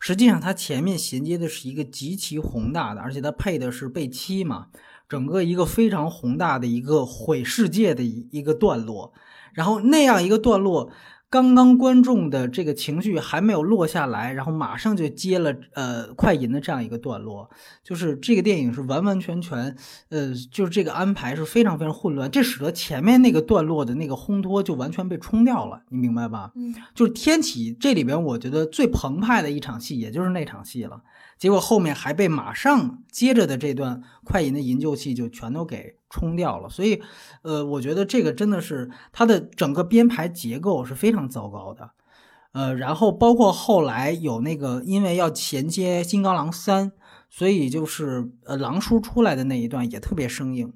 [0.00, 4.68] 实际上，它前面衔接的是一个极其宏大的，而且它配的是贝七嘛，
[5.06, 9.12] 整个一个非常宏大的一个毁世界的一一个段落。
[9.52, 10.90] 然后那样一个段落。
[11.32, 17.48] 刚刚观众的这个情绪还没有落下来，然后马上就接了呃快银的这样一个段落，
[17.82, 19.74] 就是这个电影是完完全全，
[20.10, 26.52] 呃，就是这个安排是非常非常混乱，这使得前面那个段落的那个烘托就完全被冲掉了，你明白吧？
[26.54, 31.00] 嗯，就是天启这里边我觉得最澎湃的一场戏，也就是那场戏了。
[31.38, 37.02] 结果后面还被马上接着的这段快银的营救戏就全都给冲掉了，所以，
[37.40, 41.90] 呃，我觉得这个真的是它的整个编排结构是非常糟糕的，
[42.52, 46.92] 呃，然后包括后来有那个因为要衔接金刚狼三，
[47.30, 50.70] 所以就是呃狼叔出来的那一段也特别生硬，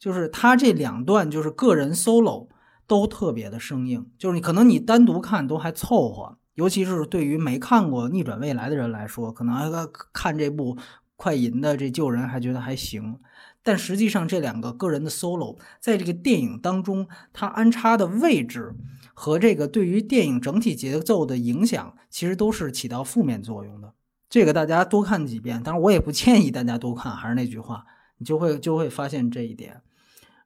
[0.00, 2.48] 就是他这两段就是个人 solo
[2.88, 6.36] 都特别的生硬，就是你可能你单独看都还凑合。
[6.54, 10.76] 尤其是对于没看过《逆转未来》的人来说，可能看这部
[11.16, 13.18] 快银的这救人还觉得还行，
[13.62, 18.74] 但实际上这两个个人的 solo 在这个电影当中，它安插的位置
[19.14, 23.94] 和这个对于电影整体节奏的影响，其实都是起到负面作用的。
[24.28, 27.84] 这个大家多看几遍，当然我也不建议大家多看，还是那句话，
[28.18, 29.80] 你就会就会发现这一点。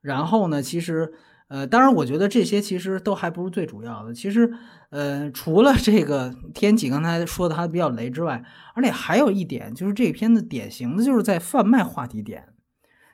[0.01, 1.13] 然后呢，其实。
[1.49, 4.13] 呃，当然，我觉得这些其实都还不是最主要的。
[4.13, 4.53] 其实，
[4.91, 8.43] 呃，除了这个天启刚才说的他比较雷之外，
[8.75, 12.49] 而且还有一点就是这片子典型的就是在贩卖话题点。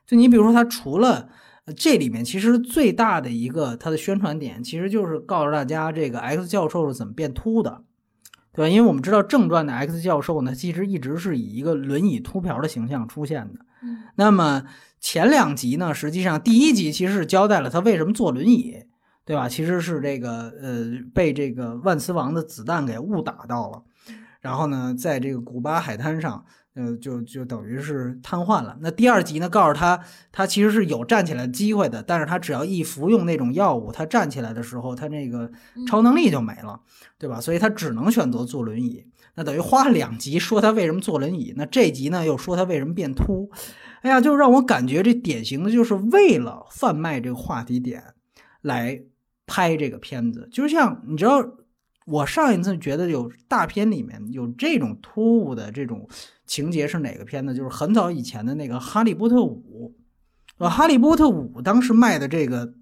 [0.07, 1.29] 就你比如说，它除了
[1.77, 7.83] 这里面其实最大的一个它的宣传点，其实就是告诉大家这个 X 教授是怎么变秃的，
[8.53, 8.69] 对吧？
[8.69, 13.65] 因为我们知道正传的 X 教授呢，其实一直是以一个轮椅秃瓢的形象出现的。
[13.83, 14.65] 嗯，那么。
[15.05, 18.85] 前两集呢，实际上第一集其实是交代了他为什么坐轮椅，
[19.25, 19.49] 对吧？
[19.49, 23.83] 其实是这个呃被这个万磁王的子弹给误打到了，
[24.41, 28.79] 然后呢，在这个古巴海滩上呃，就就等于是瘫痪了。
[28.81, 35.51] 那第二集呢，告诉他他其实是有站起来的机会的，但是他只要一服用那种药物，他站起来的时候，他那个
[35.87, 36.81] 超能力就没了，
[37.19, 37.39] 对吧？
[37.41, 39.05] 所以他只能选择坐轮椅。
[39.35, 43.51] 那等于花两集说他为什么坐轮椅，那这集呢又说他为什么变秃。
[44.01, 48.03] 哎呀，就让我感觉这典型的就是为了贩卖这个话题点
[48.63, 49.03] 来
[49.47, 51.59] 拍这个片子，就像你知道。
[52.05, 56.09] 我上一次觉得有大片里面有这种突兀的这种
[56.47, 57.55] 情节是哪个片子？
[57.55, 59.95] 就是很早以前的那个《哈利波特五》。
[60.59, 62.67] 呃，《哈利波特五》当时卖的这个《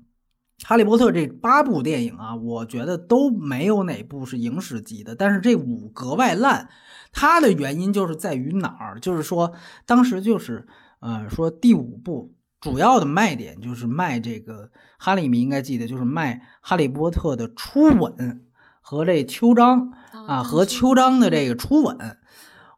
[0.64, 5.14] 哈利波特》这八部电影啊，我觉得都没有哪部是影史级的。
[5.14, 6.68] 但是这五格外烂，
[7.12, 8.98] 它的原因就是在于哪儿？
[9.00, 9.52] 就是说
[9.84, 10.66] 当时就是
[11.00, 18.46] 呃说第五部主要的卖点就是卖这个哈利你应该记得就是卖《哈利波特》的初吻。
[18.80, 19.92] 和这秋章
[20.26, 21.96] 啊，和秋章的这个初吻，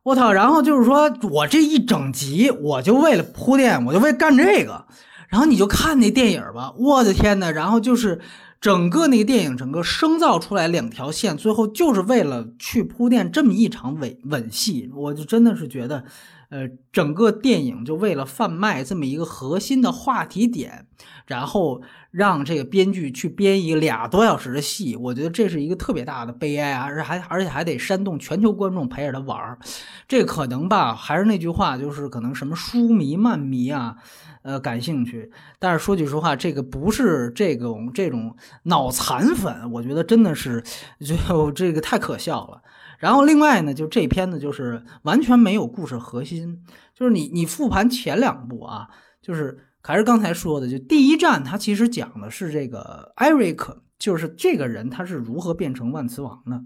[0.03, 0.33] 我操！
[0.33, 4.85] 然后就是说我这一整集，我就为了铺垫，我就为干这个。
[5.29, 8.21] 然后你就看那电影吧，我的天呐，然后就是
[8.61, 14.91] 整个那个电影，整个生造出来两条线，最后就是为了去铺垫这么一场吻吻戏。
[14.95, 16.05] 我就真的是觉得，
[16.53, 20.87] 呃，整个电影就为了贩卖这么一个核心的话题点，
[21.27, 21.81] 然后。
[22.12, 26.85] 让这个编剧去编一个俩多小时的戏，我觉得这是一个特别大的悲哀啊！
[26.85, 29.59] 而且还而且还得煽动全球观众陪着他玩儿，
[30.07, 30.95] 这可能吧？
[30.95, 33.97] 还是那句话，就是可能什么书迷漫迷啊，
[34.43, 35.31] 呃，感兴趣。
[35.59, 40.62] 但是说句实话，这个不是这种这种脑残粉，我觉得真的是
[41.01, 42.61] 就这个太可笑了。
[43.03, 46.62] 然后另外呢，就这篇呢就是完全没有故事核心，
[46.95, 48.88] 就是你你复盘前两部啊，
[49.21, 49.67] 就是。
[49.85, 56.65] 还是刚才说的，就第一站，它其实讲的是这个艾瑞克，就是这个人他是如何变成万磁王的，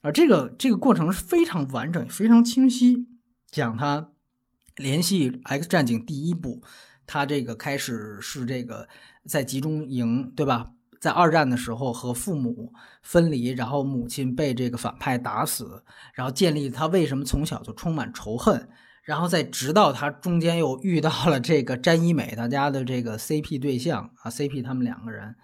[0.00, 3.06] 啊这个这个过程是非常完整、非常清晰，
[3.48, 4.10] 讲他
[4.74, 6.60] 联系《X 战警》第一部，
[7.06, 8.88] 他这个开始是这个
[9.24, 10.72] 在集中营，对吧？
[10.98, 15.82] 在二战的时候和父母分离，然后母亲被这个反派打死，
[16.14, 18.68] 然后建立他为什么从小就充满仇恨。
[19.02, 25.34] 然后再直到他中间又遇到了这个詹一美，他家的这个 CP 对象啊，CP 他们两个人，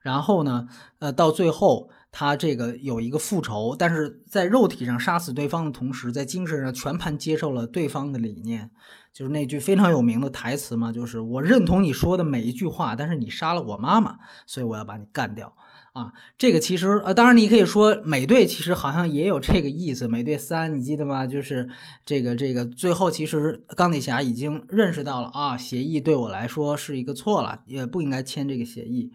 [0.00, 0.66] 然后呢，
[0.98, 8.68] 呃，到最后他这个有一个复仇，但是在肉体上杀死对方的同时，在精神上全盘接受了对方的理念，
[9.12, 15.54] 就是那句非常有名的台词嘛，就是我认同你说的每一句话，但是你杀了我妈妈，所以我要把你干掉。
[15.92, 20.08] 啊，这个其实呃，当然你可以说美队其实好像也有这个意思。
[20.08, 21.26] 美队三，你记得吗？
[21.26, 21.68] 就是
[22.06, 29.12] 这个这个最后其实钢铁侠已经认识到了啊，协议对我来说是一个错了，也不应该签这个协议。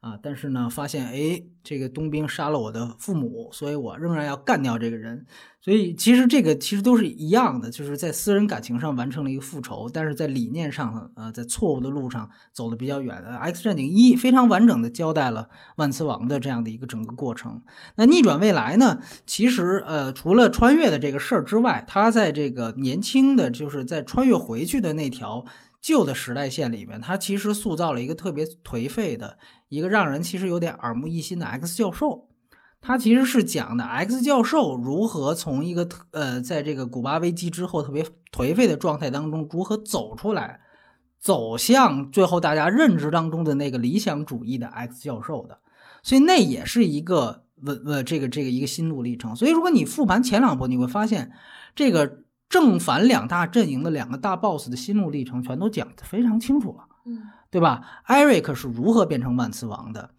[0.00, 5.26] 啊，但是呢，发现哎，这个冬兵杀了我的父母，所以我仍然要干掉这个人。
[5.60, 13.14] 所以其实这个其实都是一样的，就是在私人感情上完成了一个复仇，但是在理念上，呃，在错误的路上走的比较远。
[13.16, 17.62] X 战警一非常完整的交代了万磁王的这样的一个整个过程。
[17.96, 19.00] 那逆转未来呢？
[19.26, 25.44] 其实呃，除了穿越的这个事儿之外，他在这个年轻的，就是在穿越回去的那条
[25.82, 29.36] 旧的时代线里面，他其实塑造了一个特别颓废的。
[29.70, 32.28] 一个让人其实有点耳目一新的 X 教授，
[32.80, 40.58] 他其实是讲的 X 教授如何从一个呃，在这个古巴危机之后特别颓废的状态当中如何走出来，
[41.20, 45.58] 走向最后大家认知当中的那个理想主义的 X 教授的，
[46.02, 49.36] 所以那也是一个文呃这个这个一个心路历程。
[49.36, 51.30] 所以如果你复盘前两部，你会发现
[51.76, 56.86] 这个正反两大阵营的两个大 boss 的心路历程全都讲得非常清楚了。
[57.04, 57.22] 嗯。
[57.50, 57.82] 对吧？
[58.04, 60.10] 艾瑞克是如何变成万磁王的？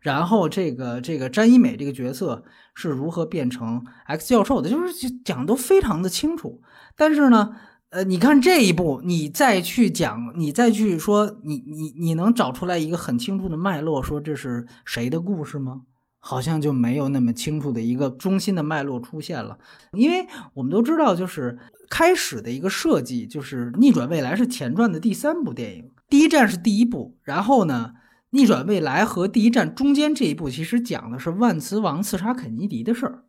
[0.00, 2.42] 然后这个这个詹一美这个角色
[2.74, 4.68] 是如何变成 X 教授的？
[4.70, 6.62] 就是讲都非常的清楚。
[6.96, 7.54] 但是呢，
[7.90, 15.82] 呃，你看这一步，你再去讲，你再去说，你你你能找出来一个很清楚的脉络，说这是谁的故事吗？
[16.18, 19.58] 好像就没有那么清楚的一个中心的脉络出现了。
[19.92, 21.58] 因为我们都知道，就是
[21.90, 25.90] 开始的一个设计，就是逆转未来是前传的第三部电影。
[26.10, 27.94] 第一站是第一部，然后呢，
[28.30, 33.24] 逆转未来和第一站中间这一部其实讲的是万磁王刺杀肯尼迪的事儿，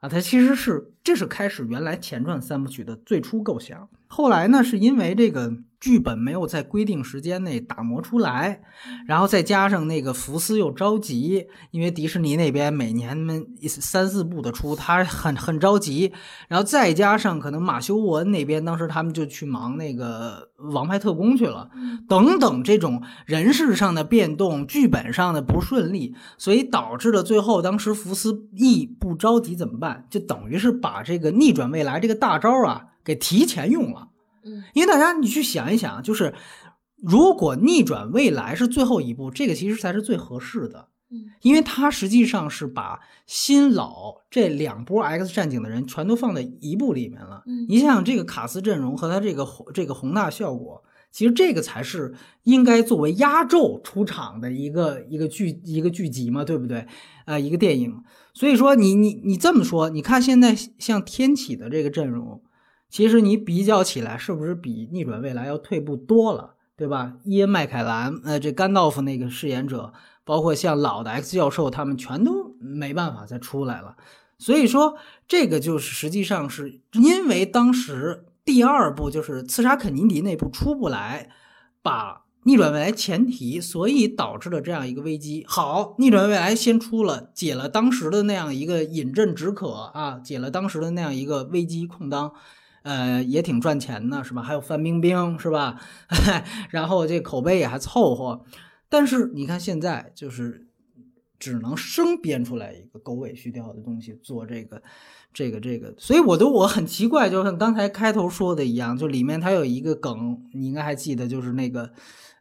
[0.00, 5.52] 啊，它其实是这是开始原来前传三部曲的最初构想，后来呢是因为这个。
[5.80, 8.60] 剧本没有在规定时间内打磨出来，
[9.06, 16.12] 然后再加上那个福斯又着急，因为迪士尼那边每年们三四部的出，他很很着急，
[16.48, 21.70] 然后再加上可能马修·沃恩那边当时他们就去忙那个《王牌特工》去了，
[22.06, 30.06] 等等这种人事上的变动、剧本上的不顺利，所以导致了最后当时福斯一不着急怎么办？
[30.10, 34.08] 就等于是把把这个逆转未来这个大招啊给提前用了。
[34.44, 36.34] 嗯，因为大家你去想一想，就是
[36.96, 40.88] 如果逆转未来是最后一步，这个其实才是最合适的。
[41.10, 47.44] 嗯，因为它实际上是把新老这两波 X 战警的人全都放在一部里面了。
[47.46, 56.86] 嗯你想想这个卡斯阵容和他这个这个宏大效果，其实这个才是应该作为压轴出场的一个一个剧一个剧集嘛，对不对？
[57.26, 58.02] 呃，一个电影。
[58.32, 62.42] 所以说你你你这么说，你看现在像天启的这个阵容，
[62.88, 67.14] 其实你比较起来，是不是比逆转未来要退步多了，对吧？
[67.24, 69.92] 伊恩麦凯兰，呃，这甘道夫那个饰演者。
[70.22, 73.96] 包括像老的 X 教授，他们全都没办法再出来了。
[74.38, 74.96] 所以说，
[75.26, 81.28] 这个就是实际上是因为当时第二部就是刺杀肯尼迪那部出不来，
[81.82, 85.44] 把逆转未来前提，所以导致了这样一个危机。
[85.46, 92.32] 好，逆转未来先出了，解了当时的那样一个饮鸩止渴啊，解了当时的那样一个危机空当，
[92.82, 94.42] 呃，也挺赚钱的，是吧？
[94.42, 95.80] 还有范冰冰，是吧？
[96.70, 98.44] 然后这口碑也还凑合。
[98.88, 100.66] 但是你看现在就是
[101.40, 104.80] 只能生编出来一个狗尾续貂的东西做这个
[105.34, 111.90] 这个这个，所以我都我很奇怪，就像刚才开头说的一样，就里面它有一个梗，你应该还记得，就是那个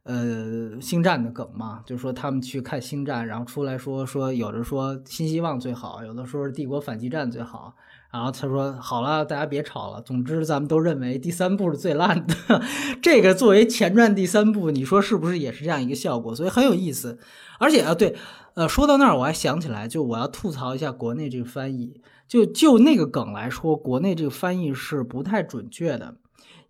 [0.03, 7.73] 呃星战的梗嘛，就是说他们去看星战，然后出来说说有的说新希望最好，有的说是帝国反击战最好。
[8.11, 10.01] 然后他说：“好了，大家别吵了。
[10.01, 12.33] 总之，咱们都认为第三部是最烂的。
[13.03, 16.33] 这个作为前传第三部，你说是不是也是这样一个效果？
[16.33, 17.19] 所以很有意思。
[17.59, 18.15] 而且啊，对，
[18.55, 22.01] 呃，说到那儿，我还想起来，就我要吐槽一下国内这个翻译。
[22.27, 26.17] 就就那个梗来说，国内这个翻译是不太准确的，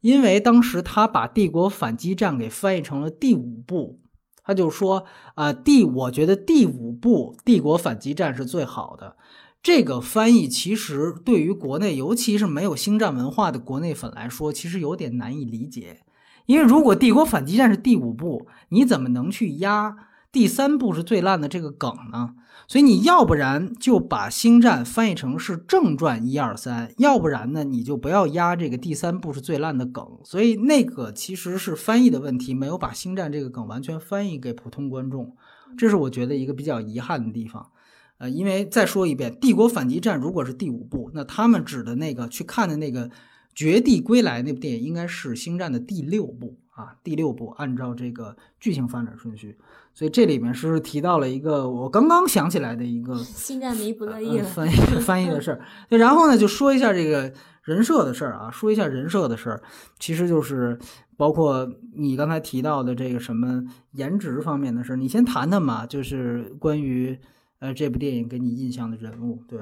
[0.01, 3.99] 因为当时他把帝国反击战给翻译成了第五部，
[4.43, 9.17] 他就说啊，第我觉得第五部帝国反击战是最好的。”
[9.61, 15.99] 这个翻译其实对于国内，尤其是没有星战文化的国内粉来说，其实有点难以理解。
[16.45, 19.93] 因为如果《帝国反击战》是第五部，你怎么能去压
[20.31, 22.35] 第三部是最烂的这个梗呢？
[22.67, 30.05] 所以你要不然就把星战翻译成是正传一二三，要不然呢你就不要压这个第三部是最烂的梗。
[30.23, 35.35] 所以那个其实是翻译的问题，没有把星战这个梗完全翻译给普通观众，
[35.75, 37.71] 这是我觉得一个比较遗憾的地方。
[38.19, 43.07] 呃，因为再说一遍，《帝国反击战》如果是第五部，那他们指的那个去看的那个
[43.55, 49.57] 《绝地归来》那部电影，应该是《星战》的第六部啊，第六部按照这个剧情发展顺序。
[49.99, 54.71] 所以这里面是提到了一个我刚刚想起来的一个 《星战》迷不乐意了翻译
[55.03, 55.59] 翻译的事儿。
[55.89, 57.33] 对，然后呢，就说一下这个
[57.63, 59.61] 人设的事儿啊，说一下人设的事儿，
[59.99, 60.79] 其实就是
[61.17, 67.19] 包括你刚才提到的这个什么颜值方面的事儿，你先谈谈嘛，就是关于。
[67.61, 69.59] 呃，这部电影给你印象的人物，对，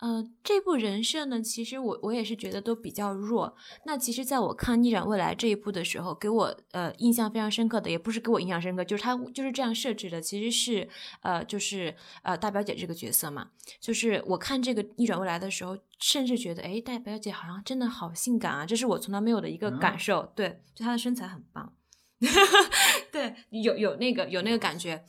[0.00, 3.56] 呃，这部人设呢，其实我我也是觉得都比较弱。
[3.84, 10.88] 那其实，在我看《逆转未来》这一部的时候，给我呃印象非常深刻的，也不是给我印象深刻，就是他就是这样设置的，其实是
[11.22, 13.50] 呃，就是呃大表姐这个角色嘛。
[13.80, 20.32] 就是我看这个《逆转未来》的时候，甚至觉得，哎，大表姐好像真的好性感啊，这是我从来没有的一个感受。
[20.36, 21.72] 对，就她的身材很棒，
[23.10, 25.04] 对，有有那个有那个感觉。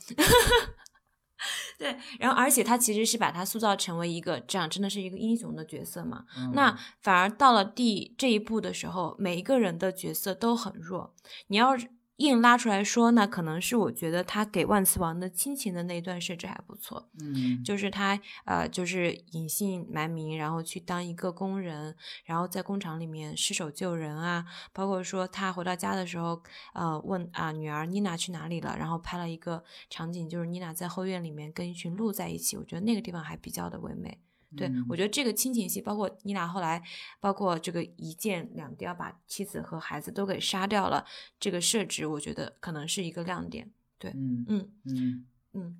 [1.80, 6.26] 对，然后而且他其实是把他塑造成为一个这样，真的是一个英雄的角色嘛。
[6.52, 11.14] 那反而到了第这一步的时候，每一个人的角色都很弱。
[11.46, 11.74] 你要
[12.20, 17.08] 硬拉出来说，那可能是我觉得他给万磁王的亲情的那一段设置还不错。
[17.18, 24.44] 嗯，就是他呃，就是隐姓埋名，然后去当一个工人，然后在工厂里面失手救人啊。
[24.74, 26.42] 包括说他回到家的时候，
[26.74, 32.56] 呃，问啊女儿妮娜去哪里了，然后拍了一个场景，就是妮娜在后院里面跟一群鹿在一起。
[32.58, 34.18] 我觉得那个地方还比较的唯美。
[34.56, 36.82] 对，我觉得这个亲情戏，包括妮娜后来，
[37.20, 41.04] 包括这个一箭两雕把妻子和孩子都给杀掉了，
[41.38, 43.70] 这个设置，我觉得可能是一个亮点。
[43.96, 45.76] 对，嗯嗯嗯嗯，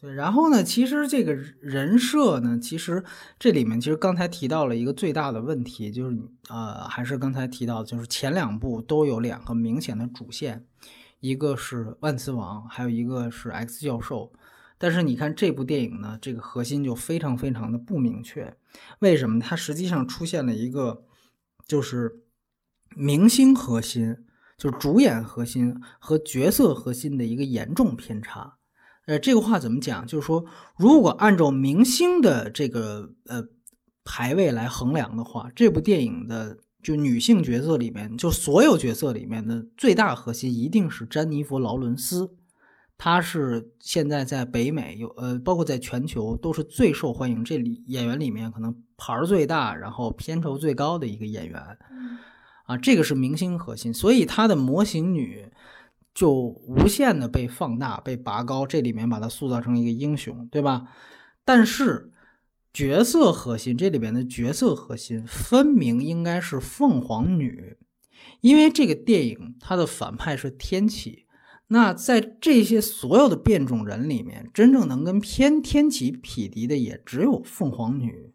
[0.00, 0.12] 对。
[0.12, 3.02] 然后呢，其实这个人设呢，其实
[3.36, 6.16] 这里面其实刚才提到了一个最大的问题，就是
[6.48, 10.64] 呃，还是刚才提到，就是前两部都有两个明显的主线，
[11.18, 14.32] 一个是万磁王，还有一个是 X 教授。
[14.78, 18.56] 但是你看这部电影呢，这个核心就非常非常的不明确。
[19.00, 19.40] 为什么？
[19.40, 21.02] 它实际上出现了一个，
[21.66, 22.22] 就是
[22.96, 24.16] 明星核心，
[24.56, 28.56] 就是主演核心和角色核心的一个严重偏差。
[29.06, 30.06] 呃，这个话怎么讲？
[30.06, 30.44] 就是说，
[30.76, 33.42] 如果按照明星的这个呃
[34.04, 42.36] 排位来衡量的话，这部电影的就女性角色里面，就所有角色里面的最大核心一定是詹妮弗·劳伦斯。
[42.98, 51.62] 他是现在在北美有呃，包括在全球都是最受欢迎，这里演员里面可能牌儿最大，然后片酬最高的一个演员。
[52.64, 55.48] 啊，这个是明星核心，所以他的模型女
[56.12, 60.88] 就无限的被放大、被拔高，这里面把她塑造成一个英雄，对吧？
[61.44, 62.10] 但是
[62.72, 67.76] 角色核心这里边的角色核心分明应该是凤凰女，
[68.40, 71.27] 因为这个电影它的反派是天启。
[71.68, 78.32] 那在这些所有的变种人里面，真正能跟偏天启匹敌的也只有凤凰女。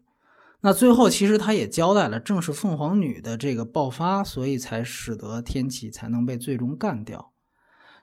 [0.60, 7.32] 那最后其实他也交代了，正是凤凰女的这个爆发，所以才使得天启才能被最终干掉。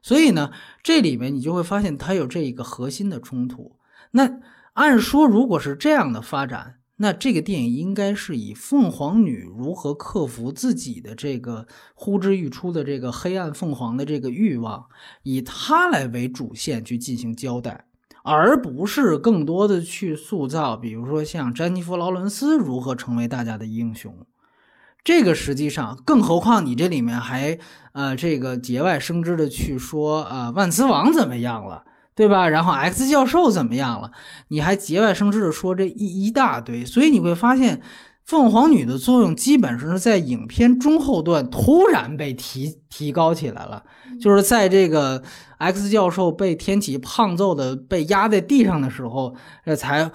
[0.01, 0.51] 所以呢，
[0.83, 3.77] 这里面你就会发现它有这一个核心的冲突。
[4.11, 4.41] 那
[4.73, 14.85] 按说，如果是这样的发展，那这个电影应该是以凤凰女如何克服自己的这个呼之欲出的这个黑暗凤凰的这个欲望，
[15.23, 17.85] 以她来为主线去进行交代，
[18.23, 24.15] 而不是更多的去塑造，比如说像詹妮弗·劳伦斯如何成为大家的英雄。
[25.03, 27.57] 这个实际上，更何况你这里面还
[27.93, 31.85] 呃这个节外生枝的去说啊万磁王怎么样了。
[32.21, 32.47] 对吧？
[32.47, 34.11] 然后 X 教授怎么样了？
[34.49, 37.81] 你还节外生枝的说这一一大堆，所以你会发现，
[38.25, 43.81] 凤凰女的作用基本上是在影片中后段突然被提提高起来了，
[44.21, 45.23] 就是在这个
[45.57, 50.11] X 教授被天启胖揍的被压在地上的时候，这才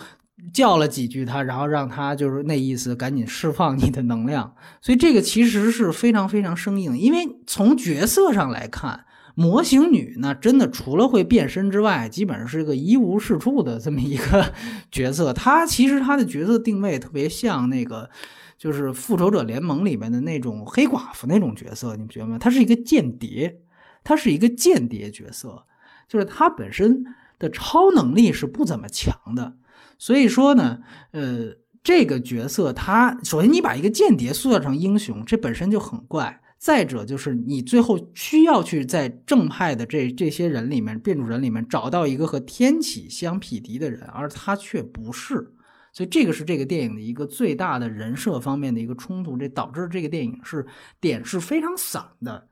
[0.55, 4.55] 叫了几句他，然后让他就是那意思，赶紧释放你的能量。
[4.81, 9.01] 所以这个其实是非常非常生硬，因为从角色上来看。
[9.39, 14.55] 模型女呢，真的除了会变身之外，基本上是一个一无是处的这么一个
[14.91, 15.30] 角色。
[15.30, 18.09] 她其实她的角色定位特别像那个，
[18.57, 22.39] 就是复仇者联盟里面的那种黑寡妇那种角色，你不觉得吗？
[22.39, 23.61] 她是一个间谍，
[24.03, 25.64] 她是一个间谍角色，
[26.09, 27.05] 就是她本身
[27.39, 29.57] 的超能力是不怎么强的。
[29.99, 30.78] 所以说呢，
[31.11, 36.41] 呃，这个角色她首先你把一个间谍塑造成英雄，这本身就很怪。
[36.59, 45.53] 再者就是你最后需要去在正派的这这些人里面，变种人里面找到一个和天启相匹敌的人，而他却不是，
[45.93, 50.67] 所以这个是这个电影的一个最大的人设方面的一个冲突，这导致这个电影是
[50.99, 52.49] 点是非常散的。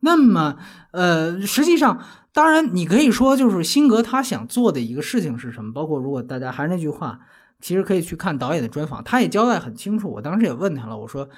[0.00, 0.56] 那么，
[0.90, 5.72] 呃，实际上，当然你可以说，就是辛格他想做的一个事情是什么？
[5.72, 7.20] 包括如果大家还是那句话，
[7.60, 10.10] 其实可以去看导演的专访，他也交代很清楚。
[10.10, 11.28] 我当时也问他了，我说。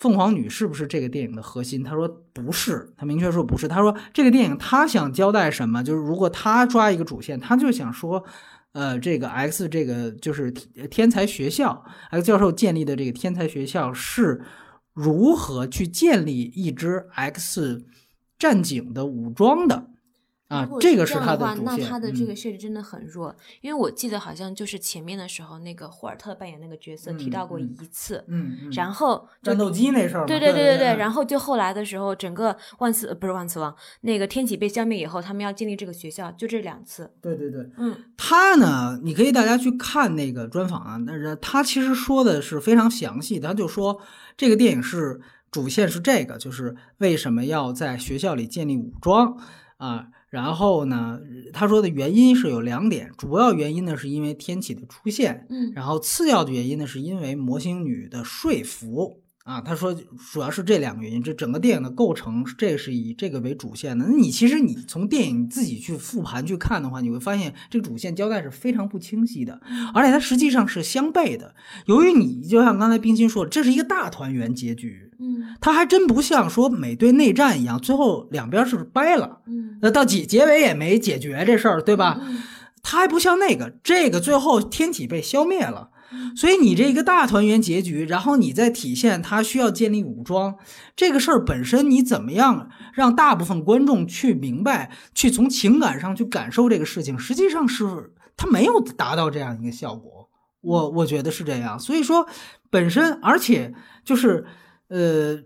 [0.00, 1.84] 凤凰女是不是这个电影的核心？
[1.84, 3.68] 他说不是，他明确说不是。
[3.68, 5.84] 他说这个电影他想交代什么？
[5.84, 8.24] 就是如果他抓一个主线，他就想说，
[8.72, 14.40] 呃，这个 X 这个就是天才学校，X 教授建立的这个天才学校是
[14.94, 17.84] 如何去建立一支 X
[18.38, 19.90] 战警的武装的。
[20.50, 21.54] 啊，这个是他的。
[21.62, 37.08] 那他的这个设置真的很弱，因为我记得好像就是前面的时候，那个霍尔特扮演那个角色提到过一次，嗯，然后战斗机那事儿，对对对对对，然后就后来的时候，整个万磁不是万磁王，那个天启被消灭以后，他们要建立这个学校，就这两次。
[37.22, 44.00] 对对对，嗯，他呢，你可以大家去看那个专访啊，但是他其实说的是非常详细，他就说
[44.36, 45.20] 这个电影是
[45.52, 49.36] 主线是这个，就是为什么要在学校里建立武装
[49.76, 50.08] 啊。
[50.30, 51.20] 然后呢，
[51.52, 59.20] 他说的原因是有两点，主要原因呢是因为天启的出现，嗯，然后次要的原因呢是因为魔星女的说服
[59.50, 59.92] 啊，他说
[60.32, 64.06] 主要是这两个原因，这整个电影的构成，这是以这个为主线的。
[64.06, 69.60] 那你其实你从电影自己去复盘去看的话，你会发现这个主线交代是非常不清晰的，
[69.92, 71.54] 而且它实际上是相悖的。
[71.86, 75.10] 由于你就像刚才冰心说，这是一个大团圆结局。
[75.18, 82.20] 嗯，它还真不像说美队内战一样，最后两边是掰了，嗯，那到结结尾也没解决这事儿，对吧？
[82.82, 85.90] 它还不像那个，这个最后天启被消灭了，
[86.36, 90.56] 所以你这一个大团圆结局，然后你再体现他需要建立武装
[90.94, 100.28] 这个事儿本身，你怎么样让大部分观众去明白，去从情感上去感受这个事情，实际上是他没有达到这样一个效果，
[100.60, 102.26] 我我觉得是这样，所以说
[102.70, 104.46] 本身而且就是。
[104.92, 105.38] 呃，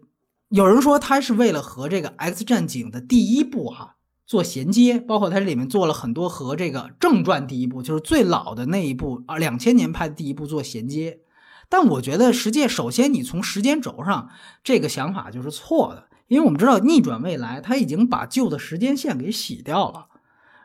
[0.48, 3.93] 有人说他是为了和这个《X 战警》的第一部哈
[4.26, 11.20] 做衔接，包括它这里面做了很多和这个正传第一部，就是最老的那一部啊，两千年拍的第一部做衔接。
[11.68, 14.28] 但我觉得，实际首先你从时间轴上
[14.62, 20.06] 这个想法就是错的，因为我们知道逆转未来，他已经把旧的时间线给洗掉了。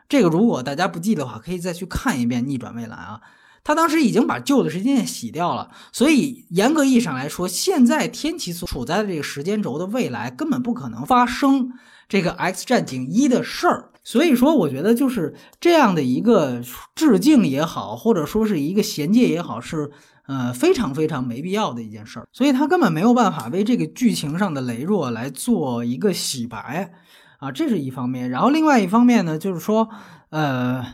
[0.08, 3.20] 这个如果大家不记得话，可以再去看一遍《逆转未来》啊。
[3.62, 11.72] 他当时已经把旧的时间线洗掉了，所以严格意义上来说，现在天启所处在的这个时间轴的未来根本不可能发生
[12.10, 13.86] 这个 X 战警一的事儿。
[14.02, 16.60] 所以说，我觉得就是这样的一个
[16.94, 19.90] 致敬也好，或者说是一个衔接也好，是
[20.26, 22.26] 呃非常非常没必要的一件事儿。
[22.32, 26.92] 所以他根本没有办法为这个剧情上的羸弱来做一个洗白
[27.38, 28.30] 啊，这是一方面。
[28.30, 29.88] 然后另外一方面呢，就是说，
[30.30, 30.84] 呃，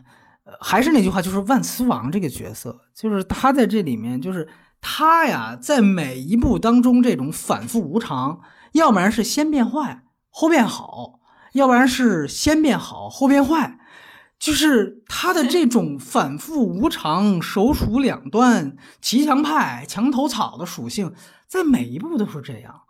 [0.61, 4.49] 还是那句话，就是万磁王这个角色，就是他在这里面，就是
[4.81, 8.41] 他呀，在每一步当中这种反复无常，
[8.73, 10.03] 要不然是先变坏
[10.39, 11.21] 后变好。
[11.53, 13.79] 要不然是先变好后变坏，
[14.39, 21.15] 就是他的这种反复无常、手鼠两端、骑墙派、墙头草的属性，
[21.49, 22.83] 在每一步都是这样。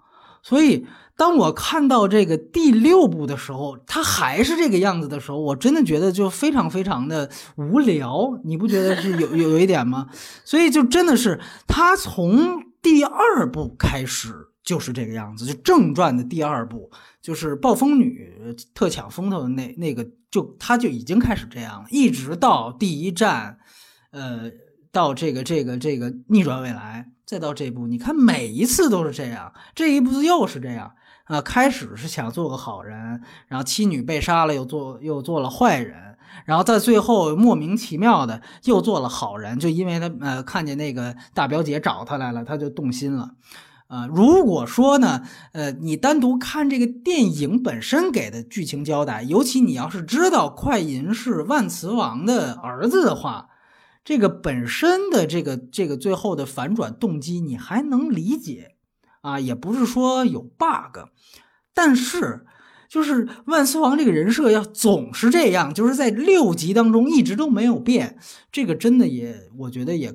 [0.42, 0.84] 所以，
[1.16, 8.12] 当我看到这个第六部的时候，他还是这个样子的时候，我真的觉得就非常非常的无聊。
[8.44, 10.09] 你不觉得是有有有一点吗？
[10.44, 16.91] 所以，就真的是他从第二部开始就是这个样子，就正传的第二部。
[17.23, 23.59] 就是暴风女特抢风头的那那个，就他就已经开始这样了，一直到第一站，
[24.12, 24.49] 呃，
[24.93, 30.93] 到这个这个这个逆转未来，再到这部，你看每一次都是这样，这一部又是这样
[31.25, 31.41] 啊。
[31.41, 43.33] 开始是想做个好人，然后妻女被杀了，又做又做了坏人，然后在最后莫名其妙的又做了好人，就因为他呃看见那个大表姐找他来了，他就动心了。
[43.89, 45.22] 啊，如果说呢，
[45.53, 53.49] 呃，你单独看这个电影本身给的剧情交代，尤其你要是知道快银是万磁王的儿子的话，
[54.05, 58.72] 这个本身的这个这个最后的反转动机你还能理解，
[59.20, 61.07] 啊，也不是说有 bug，
[61.72, 62.45] 但是
[62.89, 68.18] 就是万磁王这个人设要总是这样，就是在六集当中一直都没有变，
[68.51, 70.12] 这个真的也，我觉得也。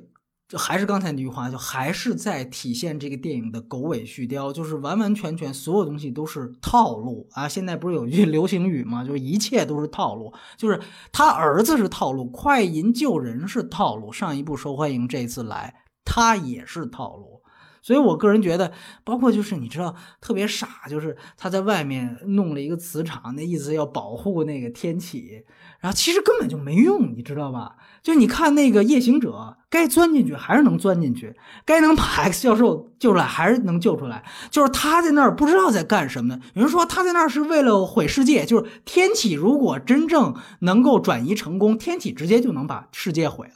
[0.52, 7.48] 就还是刚才那句话，就还是在体现这个电影的狗尾续貂，就是完完全全所有东西都是套路啊！
[7.48, 9.02] 现在不是有句 流行语吗？
[9.02, 10.78] 就是一切都是套路，就是
[11.10, 15.74] 他儿子是套路，快银救人是套路，上一部受欢迎，这次来
[16.04, 17.41] 他也是套路。
[17.82, 18.72] 所以我个人觉得，
[19.04, 25.42] 包括就是你知道特别傻，就是他在外面弄了一个磁场，那意思要保护那个天启，
[25.80, 27.74] 然后其实根本就没用，你知道吧？
[28.02, 34.24] 就你看那个夜行者，该钻进去还是能钻进去，该能把 X 教授救出来还是能救出来。
[34.50, 36.40] 就是他在那儿不知道在干什么呢？
[36.54, 38.44] 有人说他在那儿是为了毁世界。
[38.46, 43.54] 就是天启如果真正能够转移成功，天启直接就能把世界毁了。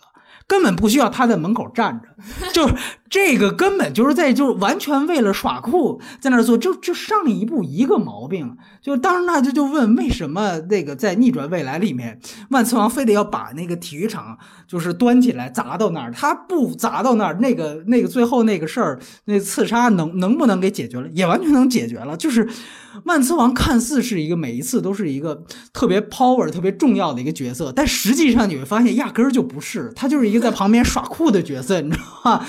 [0.48, 2.08] 根本不需要他在门口站着，
[2.54, 2.74] 就是
[3.08, 21.08] 这个根本就是在就是完全为了耍酷在那儿做，就就上一步一个毛病，就当时那就就问为什么那个在逆转未来里面，万磁王非得要把那个体育场就是端起来砸到那儿，他不砸到那儿，那个那个最后那个事儿，那刺杀能能不能给解决了？
[21.14, 22.48] 也完全能解决了，就是。
[23.04, 32.46] 万磁王看似是一个每一次都是一个特别 power、特别重要的一个角色，但实际上你会发现压根儿就不是，他就是一个在旁边耍酷的角色，你知道吗？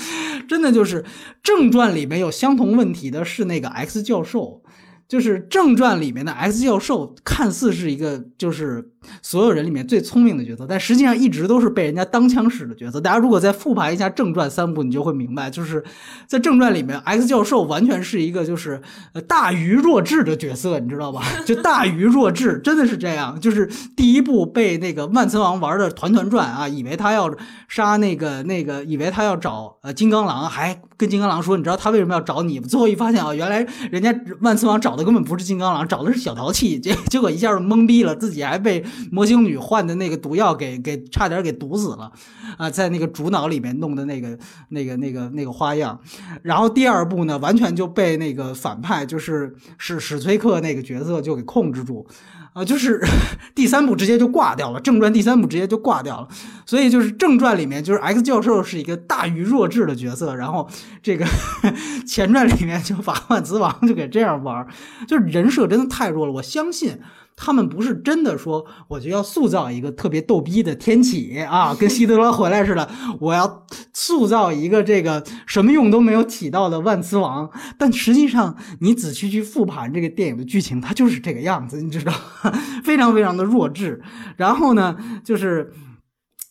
[0.48, 1.04] 真的就是
[1.42, 4.62] 正传里面有相同问题的是那个 X 教授。
[5.06, 8.90] 就是正传里面的 X 教授，看似是一个就是
[9.22, 13.00] 所有人里面最聪明的角色，但实际上一直都是被人家当枪使的角色。
[13.00, 15.82] 大家如果再复盘一下正传三部，你就会明白，就是
[16.28, 18.80] 在正传里面，X 教授完全是一个就是
[19.26, 21.22] 大愚弱智的角色，你知道吧？
[21.44, 23.38] 就大愚弱智，真的是这样。
[23.40, 27.28] 就是第一部被那个万磁王玩的团团转啊，以为他要
[27.66, 32.60] 杀那个那个，以为他要找呃金刚狼，还跟金刚狼说，你知道他为什么要找你？
[32.60, 35.08] 最后一发现啊，原来人家万磁王找的。
[35.08, 42.10] 根本不是金刚狼，找的是小淘气，结结果一下懵逼了，自己还被 魔星女换的那个毒药给给差点给毒死了，
[42.56, 44.38] 啊，在那个主脑里面弄的那个
[44.70, 46.00] 那个那个那个花样，
[46.42, 52.06] 然后第二部呢，完全就被那个反派就是史史崔克那个角色就给控制住。
[52.54, 53.00] 啊，就是
[53.54, 56.28] 第三部直接就挂掉了，正传第三部直接就挂掉了，
[56.68, 60.68] 所以就是正传里面就是 X 教授是一个大于弱智的角色，然后
[61.02, 61.24] 这个
[62.06, 64.66] 前传里面就把万磁王就给这样玩，
[65.06, 66.98] 就是人设真的太弱了，我相信。
[67.40, 72.90] 他们不是真的说，我就要塑造一个特别逗逼的天启啊，跟希特勒回来似的。
[73.20, 73.64] 我要
[73.94, 77.48] 塑造一个这个什么用都没有起到的万磁王。
[77.78, 82.12] 但实际上，你仔细去复盘这个电影的剧情，它就是这个样子，你知道，
[82.82, 84.02] 非常非常的弱智。
[84.36, 85.72] 然后呢，就是。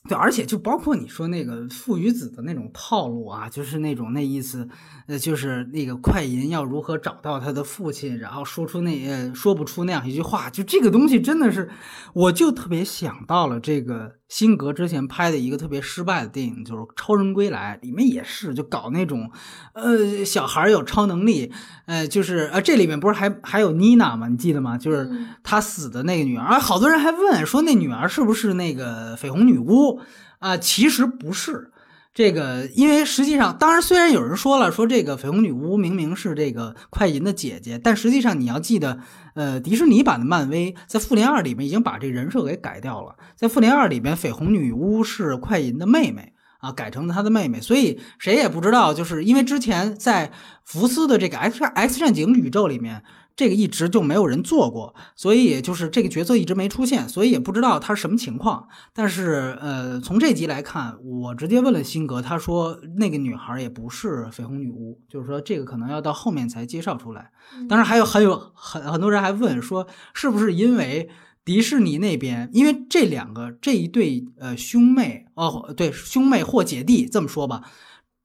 [0.07, 4.67] 对，而且就包括你说那个父与子的那种套路啊，就是那种那意思，
[5.07, 11.69] 呃，就是那个快银要如何找到他的父亲，然后说出那呃说不出那样一句话，就这个东西真的是，
[12.13, 19.31] 我就特别想到了这个辛格之前拍的一个特别失败的电影，就是《超人归来》，里面也是就搞那种，
[19.73, 21.51] 呃，小孩有超能力，
[21.85, 24.27] 呃，就是呃，这里面不是还还有妮娜吗？
[24.27, 24.77] 你记得吗？
[24.77, 25.09] 就是
[25.43, 30.01] 他死的那个女儿，好多人还问说那女儿是不是那个绯红女巫
[30.39, 30.57] 啊？
[30.57, 31.71] 其实不是。
[32.17, 38.97] 这个，因为实际上，当然，虽然有人说了，说这个绯红女巫明明是这个快银的姐姐，但实际上你要记得，
[39.35, 50.31] 呃，迪士尼版的漫威在复联二里面已经把这人设给改掉了，在复联二里边，绯红女巫是快银的妹妹啊，改成了她的妹妹，所以谁也不知道，就是因为之前在
[50.65, 53.03] 福斯的这个 X X 战警宇宙里面。
[53.37, 58.67] 这个一直就没有人做过，所以也就是这个角色一直没出现，所以也不知道他是什么情况。
[58.93, 67.31] 但是，呃，从这集来看，我直接问了辛格，他说那个女孩也不是绯红女巫，就是说这个可能要到后面才介绍出来。
[67.69, 71.07] 当然，还有还有很很多人还问说，是不是因为
[71.45, 77.69] 迪士尼那边，因为这两个这一对呃兄妹哦，对兄妹或姐弟这么说吧，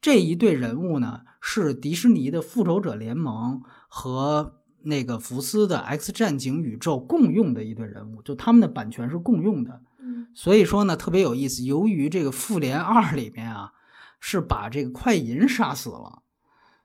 [0.00, 4.54] 这一对人物呢是迪士尼的复仇者联盟和。
[4.84, 11.62] 那个福斯的 X 战警宇宙共用的一对人物，就他们的版权是共用的，嗯，所以说呢特别有意思。
[11.62, 13.72] 由于这个复联二里面啊
[14.20, 16.22] 是把这个快银杀死了，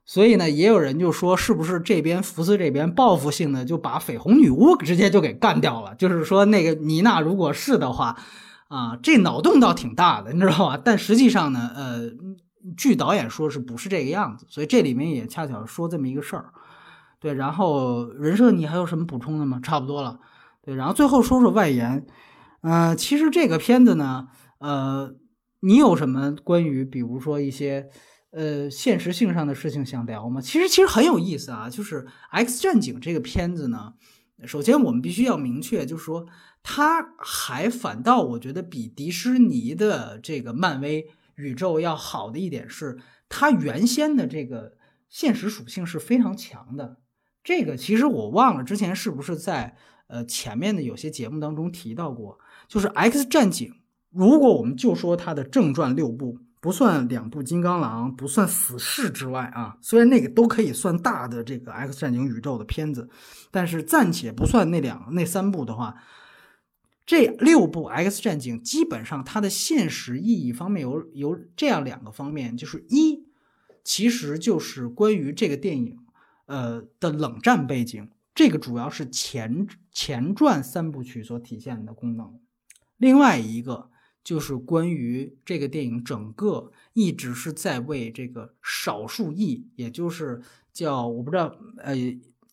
[0.05, 5.93] 所以呢也有人就说是不是这边福斯这边报复性的就把绯红女巫直接就给干掉了？
[5.95, 8.17] 就是说那个妮娜如果是的话，
[8.67, 10.81] 啊这脑洞倒挺大的，你知道吧？
[10.83, 12.11] 但实际上呢，呃，
[12.75, 14.45] 据导演说是不是这个样子？
[14.49, 16.53] 所以这里面也恰巧说这么一个事儿。
[17.19, 19.59] 对，然后人设你还有什么补充的吗？
[19.61, 20.19] 差不多了。
[20.61, 22.05] 对，然后最后说说外延。
[22.61, 24.27] 嗯，其实这个片子呢，
[24.59, 25.15] 呃，
[25.61, 27.89] 你有什么关于比如说一些
[28.31, 30.41] 呃现实性上的事情想聊吗？
[30.41, 31.69] 其实其实很有意思啊。
[31.69, 33.93] 就是《X 战警》这个片子呢，
[34.45, 36.25] 首先我们必须要明确，就是说
[36.61, 42.97] 它还反倒我觉得比迪士尼的这个漫威宇宙要好的一点是，
[43.29, 44.73] 它原先的这个
[45.07, 46.97] 现实属性是非常强的。
[47.47, 49.73] 这个其实我忘了之前是不是在
[50.07, 52.37] 呃前面的有些节目当中提到过，
[52.67, 53.69] 就是《X 战警》，
[54.11, 63.09] 如果我们就说它的正传六部，不算两部《金刚狼》，不算《死侍》之外啊，虽然那个都可以算大的这个《X 战警》宇宙的片子，
[63.49, 65.95] 但是暂且不算那两那三部的话，
[67.05, 73.23] 这六部《X 战警》基本上它的现实意义方面有有这样两个方面，就是一，
[73.85, 75.97] 其实就是关于这个电影。
[76.47, 82.39] 呃的冷战背景，这个主要是前前传三部曲所体现的功能。
[82.97, 83.91] 另外一个
[84.23, 90.41] 就是关于这个电影整个一直是在为这个少数裔，也就是
[90.73, 91.95] 叫我不知道，呃，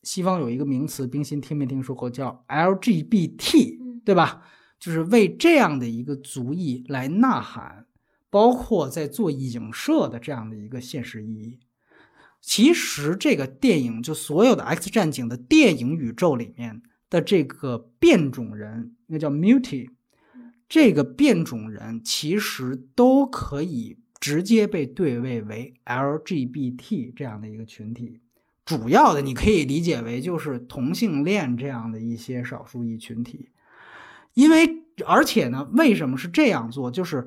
[0.03, 4.43] 西方有一个名词，冰心听没听说过，叫 LGBT，对吧？
[4.79, 7.87] 就是为这样的一个族裔来呐喊，
[8.29, 11.59] 包括在做影射的这样的一个现实意义。
[12.47, 19.89] 其实这个电影就所有的 X 战警的电影宇宙里面的这个变种人，那叫 Mutie，
[20.69, 28.21] 这个变种人其实都可以直接被对位为 LGBT 这样的一个群体。
[28.67, 33.49] 主要的你可以理解为就是同性恋这样的一些少数裔群体。
[34.35, 36.91] 因为而且呢，为什么是这样做？
[36.91, 37.27] 就是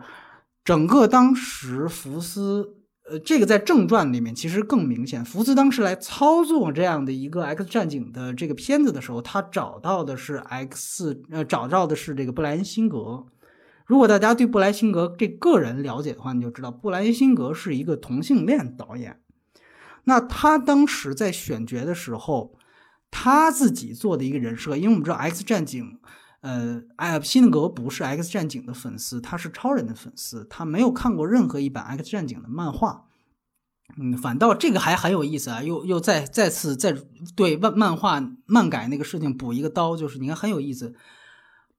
[0.63, 2.76] 整个当时福斯。
[3.09, 5.23] 呃，这个在正传里面其实更明显。
[5.23, 13.25] 福斯当时来操作这样的一个 X 战警的这个片子的时候，他找到的是 X，呃，找到的是这个布莱恩辛格。
[13.85, 19.21] 如果大家对布莱恩辛格这个人了解的话，你就知道布莱恩辛格是一个同性恋导演。
[20.03, 22.57] 那他当时在选角的时候，
[23.09, 25.99] 他自己做的一个人设，因为我们知道 X 战警。
[26.41, 33.05] 呃，哎，辛格不是 X 战警的粉丝，他是超人的粉丝，他没有看过任何一版 X 战警的漫画。
[33.97, 36.95] 嗯，反倒这个还很有意思啊，又又再再次再
[37.35, 40.93] 对漫漫画漫改那个事情补一个刀，就是你看很有意思。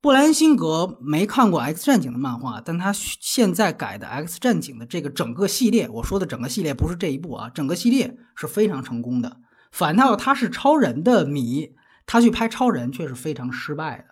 [0.01, 9.37] 布莱恩辛格没看过 X 战警的漫画，但他现在改的 X 战警的这个整个系列，我说的整个系列不是这一部啊，整个系列是非常成功的。
[9.71, 11.75] 反倒他是超人的迷，
[12.07, 14.05] 他去拍超人却是非常失败的。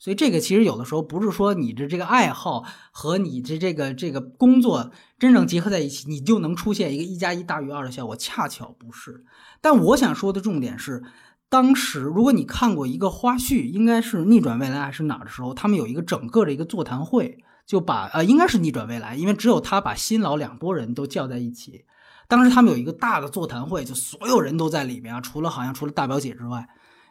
[0.00, 9.26] 所以这个其实有的时候不是说你的这个爱好和你的这个这个工作真正结合在一起，你就能出现一个一加一大于二的效果，恰巧不是。
[9.60, 11.02] 但我想说的重点是，
[11.50, 21.84] 当时如果你看过一个花絮，应该是《逆转未来》还是哪儿的时候，他们有一个整个的一个座谈会，就把呃应该是《逆转未来》，因为只有他把新老两拨人都叫在一起。
[22.26, 26.66] 当时他们有一个大的座谈会，就所有人都在里面啊，除了好像除了大表姐之外。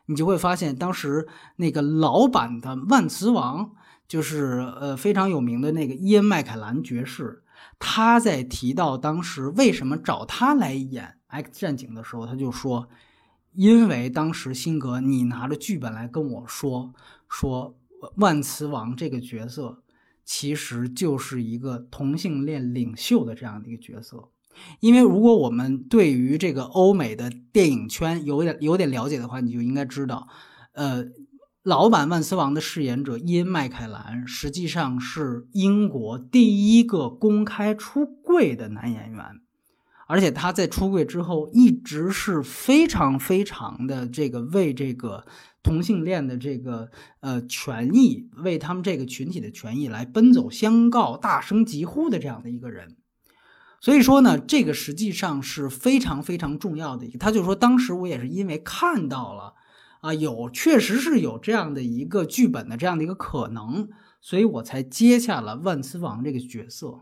[0.09, 3.75] 你就会发现，当时那个老版的万磁王
[4.07, 7.43] 就是呃非常有名的那个伊恩麦凯兰爵士，
[7.77, 12.89] 他在提到当时为什么找他来演《X 战警》的时候，他就说，
[13.53, 16.91] 因为当时辛格你拿着剧本来跟我说
[17.27, 17.77] 说
[18.15, 19.83] 万磁王这个角色，
[20.25, 24.29] 其实就是一个同性恋领袖的这样的一个角色。
[24.79, 30.27] 因为如果我们对于这个欧美的电影圈有点有点了解的话，你就应该知道，
[30.73, 31.05] 呃。
[31.63, 39.41] 老版万磁王的饰演者伊恩·麦凯兰实际上是英国第一个公开出柜的男演员，
[40.07, 45.25] 而且他在出柜之后一直是非常非常的这个为这个
[45.61, 46.89] 同性恋的这个
[47.19, 52.95] 呃权益，为他们这个群体的权益来奔走相告、大声疾呼的这样的一个人。
[53.81, 57.19] 所以说呢，这个实际上是非常非常重要的一个。
[57.19, 59.55] 他就说，当时我也是因为看到了。
[60.01, 63.89] 啊，有确实是有这样的一个剧本的这样的一个可能，
[64.21, 67.01] 所以我才接下了万磁王这个角色。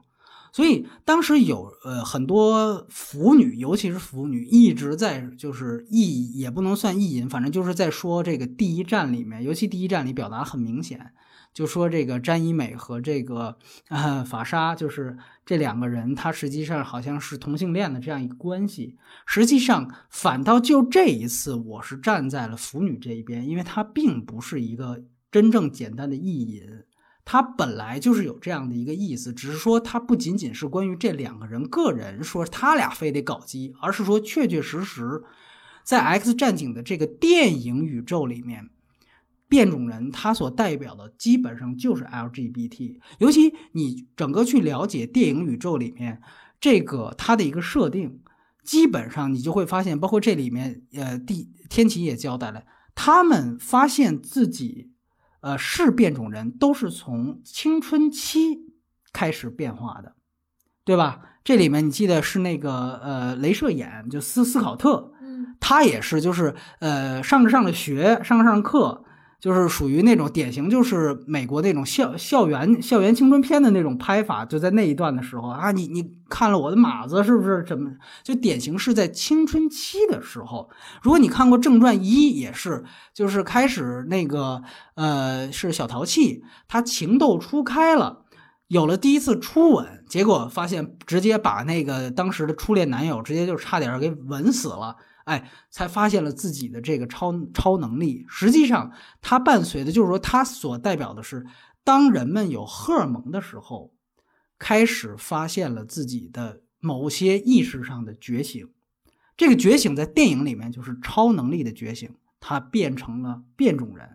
[0.51, 11.13] 所以当时有呃很多腐女，尤其是腐女一直在就是意也不能算意淫，反正就是在说这个第一站里面，尤其第一站里表达很明显。
[11.53, 13.57] 就说这个詹一美和这个
[13.89, 15.17] 呃法沙，就是
[15.47, 18.97] 这两个人，他实际上好像是同性恋的这样一个关系。
[19.25, 26.83] 实际上，反倒就这一次，我是站在了腐女这一边，因为他并不是一个真正简单的意淫，
[27.23, 35.23] 他本来就是有这样的一个意思，只是说他不仅仅是关于这两个人个人说他俩非得搞基，而是说确确实实
[35.81, 38.69] 在 X 战警的这个电影宇宙里面。
[39.49, 46.21] 变种人他所代表的基本上就是 LGBT，尤其你整个去了解电影宇宙里面
[46.59, 48.19] 这个它的一个设定，
[48.63, 54.91] 基本上你就会发现，包括这里面呃，第天启也交代了，他们发现自己
[55.39, 58.65] 呃是变种人都是从青春期
[59.13, 60.15] 开始变化的，
[60.83, 61.21] 对吧？
[61.45, 69.05] 这里面你记得是那个呃，镭射眼就斯斯考特，嗯，他也是就是呃上着上着学，上着上着课。
[69.39, 77.63] 就是属于那种典型，就是美国那种校校园校园青春片的那种拍法，就在那一段的时候啊，你你看了我的马子是不是？
[77.67, 77.91] 怎么
[78.23, 80.69] 就典型是在青春期的时候？
[81.01, 82.83] 如果你看过正传一，也是，
[83.13, 84.61] 就是开始那个
[84.95, 88.25] 呃，是小淘气，他情窦初开了，
[88.67, 94.97] 有了第一次初吻，结果发现直接把那个当时的初恋男友直接就差点给吻死了。
[95.23, 98.25] 哎，才发现了自己的这个超超能力。
[98.29, 101.45] 实际上，它伴随的就是说，它所代表的是，
[101.83, 103.93] 当人们有荷尔蒙的时候，
[104.57, 108.69] 开始发现了自己的某些意识上的觉醒。
[109.35, 112.09] 这个觉醒在电影里面就是超能力的觉醒，
[112.39, 114.07] 它变成了变种人；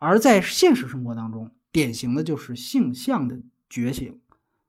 [0.00, 3.40] 而在现实生活当中，典型的就是性向的
[3.72, 4.20] 觉醒。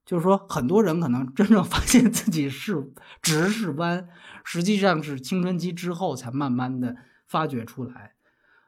[0.06, 2.92] 就是说，很多人可能真正发现自己是
[3.22, 4.08] 直是弯，
[4.44, 6.96] 实际上是青春期之后才慢慢的
[7.26, 8.14] 发掘出来。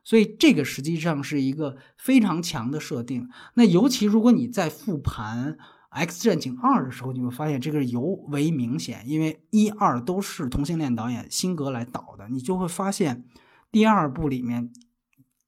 [0.04, 3.30] 所以这个实际上是一个非常强的设定。
[3.56, 5.54] 那尤其如果你在复盘
[5.90, 13.26] 《X 战警二》的时候，你会发现这个尤为明显，因为一二都是同性恋导演辛格来导的，你就会发现
[13.72, 14.72] 第二部里面。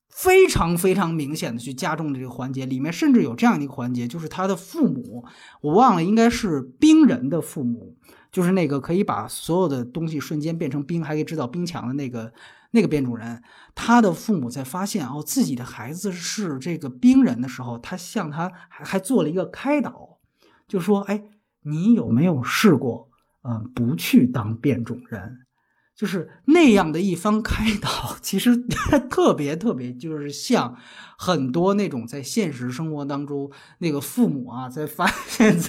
[0.10, 5.24] 非常非常明显的去加重这个环节，里面甚至有这样一个环节，就是他的父母，
[5.62, 7.96] 我忘了应该是冰人的父母，
[8.32, 12.34] 就是那个可以把所有的东西瞬间变成冰，还可以制造冰墙的那个
[12.72, 13.42] 那个变种人。
[13.76, 20.18] 他的父母在发现哦自己的孩子是这个冰人的时候，他向他还还做了一个开导，
[20.68, 21.24] 就说：“哎，
[21.62, 23.10] 你有没有试过，
[23.44, 25.47] 嗯，不去当变种人？”
[25.98, 28.56] 就是那样的一番开导， 其实
[29.10, 30.78] 特别特别，就是像
[31.18, 35.60] 很多那种在现实生活当中那个父母啊，在发现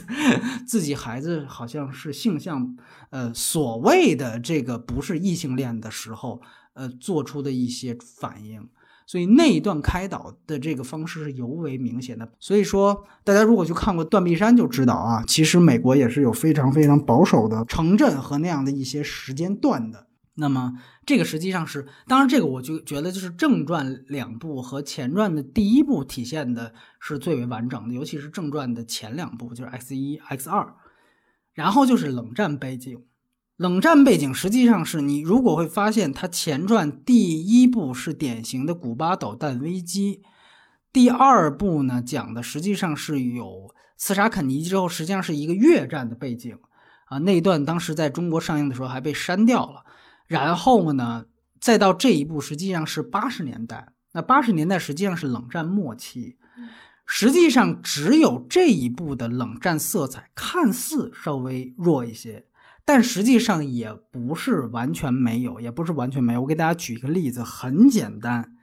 [0.66, 2.76] 自己孩子好像是性向，
[3.09, 6.43] 呃，所谓的这个不是异性恋的时候，
[6.74, 8.68] 呃，做出的一些反应。
[9.07, 12.31] 所以那一段开导的这个方式是尤为明显的。
[12.39, 20.07] 所以说，大家如果去看过《断臂山》就知道啊，其实美国也是有非常非常保守的城镇和那样的一些时间段的。
[20.41, 20.74] 那么，
[21.05, 30.76] 这个实际上是，当然，这个我就觉得就是正传两部和前传的第一部体现的是最为完整的，尤其是正传的前两部，就是 X 一、X 二，
[31.55, 33.03] 然后就是冷战背景。
[33.57, 40.22] 冷战背景实际上是你如果会发现，它前传第一部是典型的古巴导弹危机，
[40.93, 46.57] 第二部呢讲的实际上是有刺杀肯尼之后，实际上是一个越战的背景
[47.07, 49.84] 啊，那一段当时在中国上映的时候还被删掉了。
[50.29, 51.24] 然后呢，
[51.61, 53.89] 再到这一步，实际上是八十年代。
[54.12, 56.37] 那八十年代实际上是冷战末期，
[57.07, 62.45] 实际上只有这一步的冷战色彩看似稍微弱一些，
[62.85, 66.43] 但实际上也不是完全没有，也不是完全没有。
[66.43, 68.57] 我给大家举一个例子，很简单，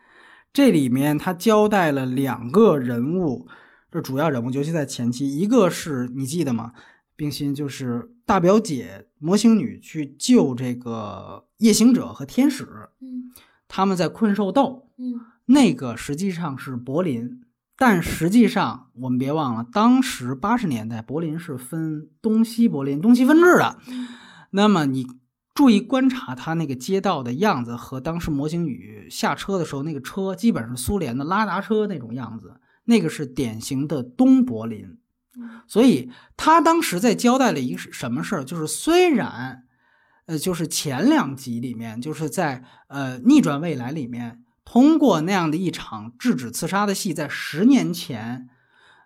[0.54, 3.48] 这里面他交代了两个人物，
[3.92, 6.74] 这主要人物，尤其在前期，一个是你记得吗？
[7.16, 12.64] 冰心就是大表姐魔形女去救这个夜行者和天使，
[13.02, 13.32] 嗯
[13.68, 17.42] 他们在困兽斗，嗯那个实际上是柏林，
[17.76, 23.80] 但实际上我们别忘了，当时八十年代柏林是分东西柏林、东西分治的。
[23.88, 24.08] 嗯
[24.52, 25.08] 那么你
[25.56, 35.00] 注意观察他那个街道的样子和当时模型女下车的时候那个车，基本是苏联的拉达车那种样子，那个是典型的东柏林。
[35.68, 39.66] 所以他当时在交代了一个什么事儿，就是虽然，
[40.26, 48.50] 呃，就是前两集里面，就是在呃逆转未来里面，通过那样的一场制止刺杀的戏，在十年前，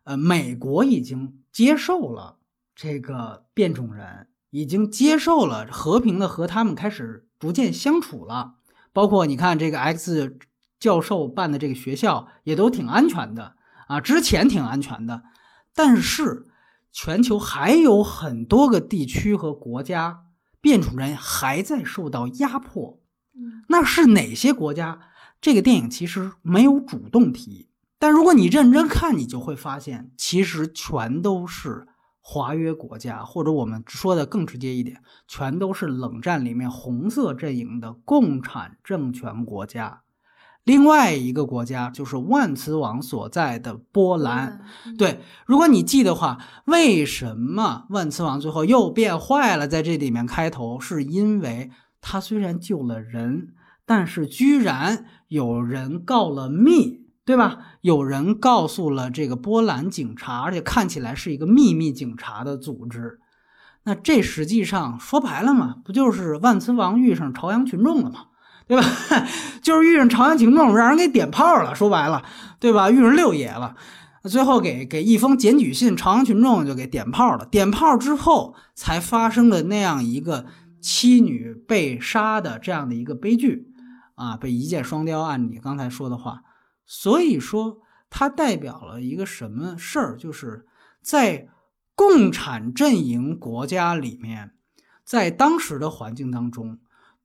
[0.04, 2.38] 呃，美国已经接受了
[2.76, 8.56] 这个变种人，已经接受了和平的和他们开始逐渐相处了，
[8.94, 10.38] 包括你看这个 X
[10.80, 13.56] 教授办的这个学校也都挺安全的
[13.88, 15.24] 啊，之前挺安全的。
[15.74, 16.46] 但是，
[16.92, 20.26] 全球还有很多个地区和国家，
[20.60, 23.00] 变种人还在受到压迫。
[23.36, 25.00] 嗯那是哪些国家？
[25.40, 31.88] 这个电影其实没有主动提，但如果你认真看，你就会发现，其实全都是
[32.20, 40.02] 华约国家，或者我们说的更直接一点，全都是冷战里面红色阵营的共产政权国家。
[40.70, 49.68] 另外一个国家就是万磁王所在的波兰。，嗯，对，如果你记的话，为什么万磁王最后又变坏了？
[49.68, 53.48] 在这里面开头是因为他虽然救了人，
[53.84, 57.58] 但是居然有人告了密，对吧？
[57.82, 63.18] 有人告诉了这个波兰警察，而且看起来是一个秘密警察的组织。
[63.86, 68.26] 那这实际上说白了嘛，不就是万磁王遇上朝阳群众了吗？
[68.70, 68.84] 对吧？
[69.64, 71.74] 就是遇上朝阳群众，让人给点炮了。
[71.74, 72.24] 说白了，
[72.60, 72.92] 对吧？
[72.92, 73.76] 遇上六爷了。
[74.26, 77.48] 最后给给一封检举信，朝阳群众就给点炮了。
[77.48, 80.46] 点炮之后，才发生了那样一个
[80.80, 83.74] 妻女被杀的这样的一个悲剧，
[84.14, 85.22] 啊，被一箭双雕。
[85.24, 86.44] 按你刚才说的话，
[86.86, 87.80] 所以说
[88.12, 90.16] 它代表了一个什么事儿？
[90.16, 90.68] 就是
[91.02, 91.48] 在
[91.96, 94.52] 共产阵营国家里面，
[95.04, 96.78] 在当时的环境当中，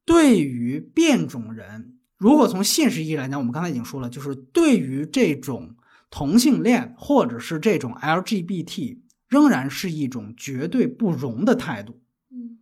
[0.05, 5.77] 对于变种人，如果从现实意义来讲，我们刚才已经说了，就是对于这种。
[6.11, 12.01] 同性恋或者是这种 LGBT，仍然是一种绝对不容的态度。
[12.31, 12.59] 嗯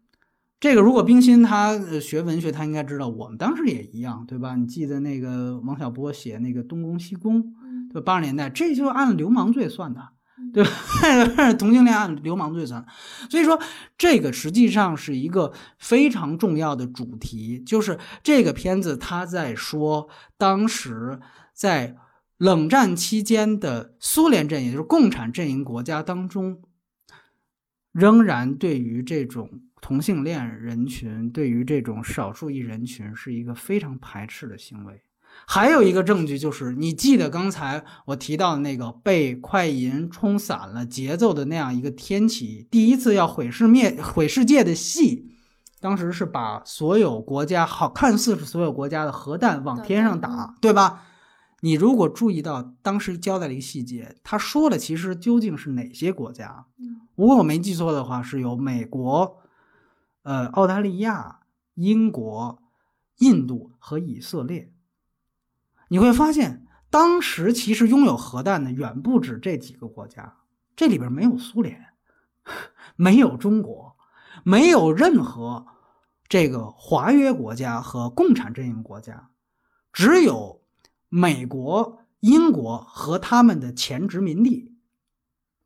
[0.59, 4.57] 这个如果冰心他呃学文学，他应该知道，我们当时也一样，对吧？
[4.57, 8.07] 你记得那个王小波写那个东宫西宫，嗯对吧？
[8.07, 10.07] 八十年代，这就按流氓罪算的，嗯
[10.53, 11.53] 对吧？
[11.59, 12.85] 同性恋按流氓罪算，
[13.31, 13.61] 所以说
[13.99, 21.21] 这个实际上是一个非常重要的主题，就是这个片子他在说当时
[21.53, 21.97] 在。
[22.39, 26.61] 冷战期间的苏联阵营，就是共产阵营国家当中，
[27.93, 29.49] 仍然对于这种
[29.81, 35.01] 同性恋人群，对于这种少数裔人群，是一个非常排斥的行为。
[35.47, 45.33] 还有一个证据就是，你记得刚才我提到的那个被快银冲散了节奏的那样一个天启第一次要毁世灭毁世界的戏，
[45.81, 51.03] 当时是把所有国家好看似是所有国家的核弹往天上打，对吧？
[51.61, 56.67] 你如果注意到当时交代了一个细节，他说的其实究竟是哪些国家？
[56.79, 59.37] 嗯如果我没记错的话，是有美国、
[60.23, 61.41] 呃澳大利亚、
[61.75, 62.59] 英国、
[63.19, 64.72] 印度和以色列。
[65.93, 70.39] 你会发现，当时其实拥有核弹的远不止这几个国家，
[70.75, 71.85] 这里边没有苏联，
[72.97, 73.95] 没有中国，
[74.43, 75.67] 没有任何
[76.31, 79.29] 这个华约国家和共产阵营国家，
[79.93, 80.63] 只有。
[81.15, 84.73] 美国、英国和他们的前殖民地，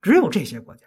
[0.02, 0.82] 只有这些国家，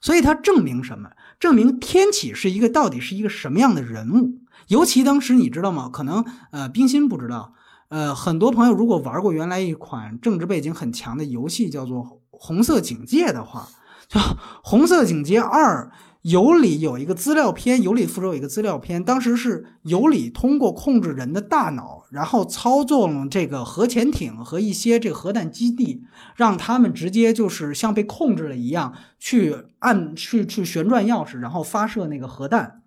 [0.00, 1.12] 所以它证明什么？
[1.38, 4.40] 证明天启是一个到底是一个什么样的人物？
[4.66, 5.88] 尤其当时你知道吗？
[5.88, 7.54] 可能呃，冰心不知道，
[7.94, 13.68] 呃，很多朋友如果玩过原来一款政治背景很强的游戏，叫做《红色警戒》的话，
[14.08, 14.18] 就
[14.64, 15.88] 《红色警戒二》。
[16.22, 26.02] 尤里有一个资料片，尤里复仇有一个资料片，当时是尤里通过控制人的大脑，然后操纵这个核潜艇和一些这个核弹基地，
[26.34, 32.80] 让他们直接就是像被控制了一样，去按去去旋转钥匙，然后发射那个核弹。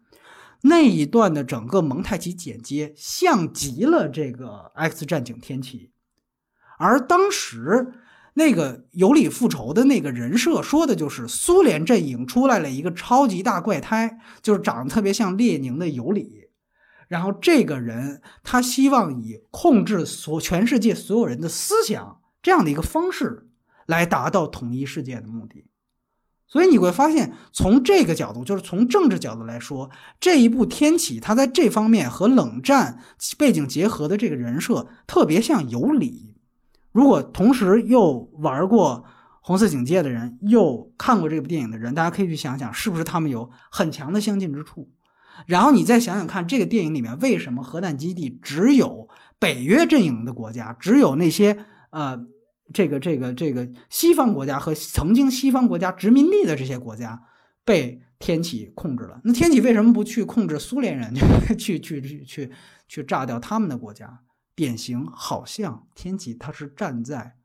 [0.67, 5.77] 那一段的整个蒙太奇剪接像极了这个《X 战警：天启》，
[6.77, 7.93] 而当时
[8.33, 16.49] 那个尤里复仇的那个人设，说的就是苏联阵营出来了一个超级大怪胎，就是长得特别像列宁的尤里。
[17.07, 23.47] 然后这个人他希望以控制所全世界所有人的思想这样的一个方式
[23.85, 25.65] 来达到统一世界的目的。
[26.47, 29.89] 所以你会发现，从这个角度，就是从政治角度来说，
[30.19, 32.99] 这一部《天启》它在这方面和冷战
[33.37, 36.35] 背景结合的这个人设特别像有理。
[36.93, 39.03] 如果同时又玩过
[39.41, 44.89] 《红色警戒》的人，又看过这部电影的人，大家可以去想想，是不是他们有很强的相近之处？
[45.45, 51.57] 然后你再想想看，这个电影里面为什么核弹基地只有北约阵营的国家，只有那些
[51.91, 52.17] 呃，
[52.73, 57.23] 这个这个这个西方国家和曾经西方国家殖民地的这些国家
[57.63, 59.21] 被天启控制了？
[59.23, 61.13] 那天启为什么不去控制苏联人，
[61.57, 62.51] 去去去去
[62.87, 64.21] 去炸掉他们的国家？
[64.55, 67.35] 典型好像天启他是站在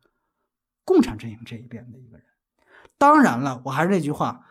[0.83, 2.25] 共产阵营这一边的一个人。
[2.97, 4.47] 当然了，我还是那句话，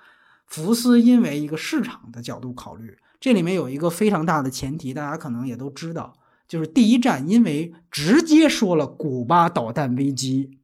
[0.45, 6.13] 福斯因为一个市场的角度考虑，这里面有一个非常大的前提，大家可能也都知道，
[6.47, 10.59] 就是第一站因为直接说了古巴导弹危机，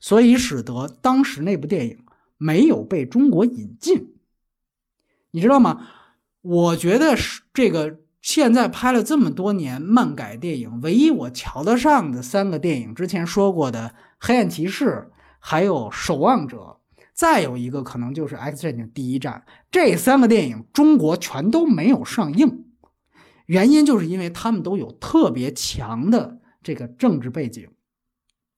[0.00, 2.04] 所以使得当时那部电影
[2.36, 4.14] 没有被中国引进。
[5.30, 5.86] 你知道吗？
[6.40, 8.00] 我觉得是这个。
[8.22, 14.84] 现在拍了这么多年漫改电影，唯一我瞧得上的三个电影，之前说过的《黑暗骑士》，
[15.38, 16.58] 还有《守望者》，
[17.14, 19.42] 再有一个可能就是《X 战警：第一战》。
[19.70, 22.66] 这三个电影中国全都没有上映，
[23.46, 27.70] 原因就是因为他们都有特别强的这个政治背景，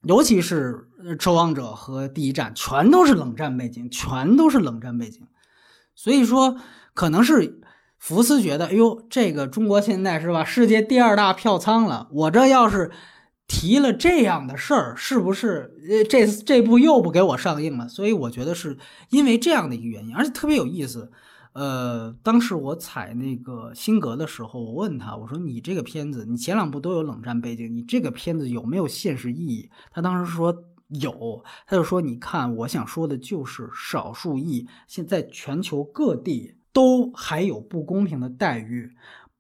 [0.03, 0.72] 尤其是
[1.19, 5.27] 《守望者》和《第一战》，全都是冷战背景，全都是冷战背景，
[5.95, 6.57] 所以说
[6.95, 7.61] 可能是。
[8.05, 12.09] 福斯觉得，哎呦，这个中国现在是吧，世界第二大票仓了。
[12.11, 12.91] 我这要是
[13.47, 17.87] 提了这样的事儿，是不是呃，这这部又不给我上映了？
[17.89, 18.77] 所以我觉得是
[19.11, 21.13] 因为这样的一个原因，而且特别有意思。
[21.53, 29.71] 呃，当时我采那个辛格的时候，我问他，我说你这个片子，你前两部都有冷战背景，你这个片子有没有现实意义？
[29.93, 30.53] 他当时说
[31.01, 36.57] 有，他就说，你看，我想说的就是少数裔现在全球各地。
[36.74, 38.93] 都还有不公平的待遇，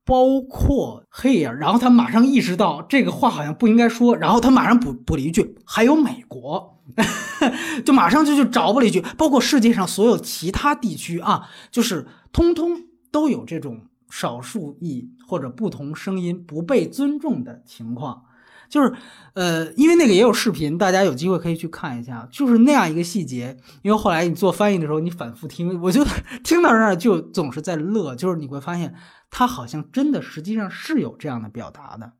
[0.04, 1.56] 包括黑人。
[1.58, 6.82] 然后他马上意识到这个话好像不应该说，然后他马上补补了一句：“还有美国，
[7.86, 18.24] 就马上就就找补了一句，包括世界上所有其他地区啊，就是通通都有这种少数裔或者不同声音不被尊重的情况。”
[18.72, 18.90] 就是，
[19.34, 22.26] 呃，因为那个也有视频，大家有机会可以去看一下。
[22.32, 26.02] 就是那样一个细节，因为后来你做翻译的时候，你反复听，我就
[26.42, 28.16] 听到那儿就总是在乐。
[28.16, 28.94] 就是你会发现，
[29.30, 32.12] 他好像真的实际上是有这样的表达的。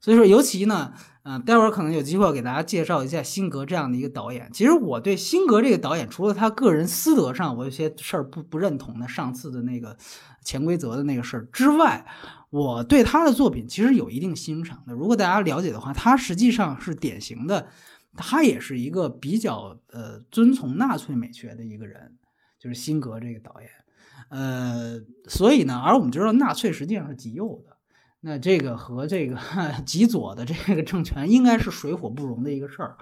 [0.00, 0.92] 所以说，尤其呢，
[1.22, 4.50] 嗯，待会儿可能有机会给大家介绍一下辛格这样的一个导演。
[4.52, 9.96] 其实我对辛格这个导演，除了他个人私德上我有些事儿不不认同的，上次的那个
[10.44, 12.04] 潜规则的那个事儿之外。
[12.54, 14.94] 我对他的作品其实有一定欣赏的。
[14.94, 17.66] 如果大家了解的话，他实际上是典型的，
[18.16, 22.16] 他也是一个比较呃遵从纳粹美学的一个人，
[22.60, 23.68] 就是辛格这个导演。
[24.28, 27.73] 呃，所以呢，而我们知道纳粹实际上是极右的，
[28.26, 29.38] 那这个和这个
[29.84, 32.96] 极左的这个政权应该是水火不容的一个事儿。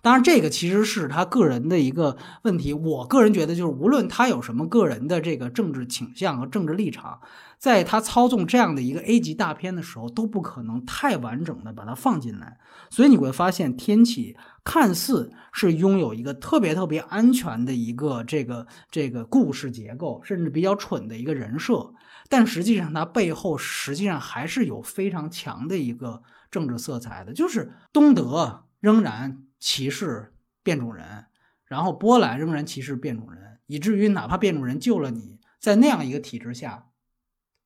[0.00, 2.72] 当然，这个其实是他个人的一个问题。
[2.72, 7.20] 我个人觉得，就是无论他有什么个人的这个政治倾向和政治立场。
[7.58, 12.56] 在他操纵这样的一个 A 级大片的时候，都不可能太完整的把它放进来，
[12.88, 21.92] 所以你会发现，天启看似是拥有一个特别特别安全的一个这个这个故事结构，甚至比较蠢的一个人设，
[22.28, 31.26] 但实际上它背后实际上还是有非常强的一个政治色彩的，就是东德仍然歧视变种人，
[31.64, 36.84] 然后波兰仍然歧视变种人，以至于哪怕变种人救了你，在那样一个体制下。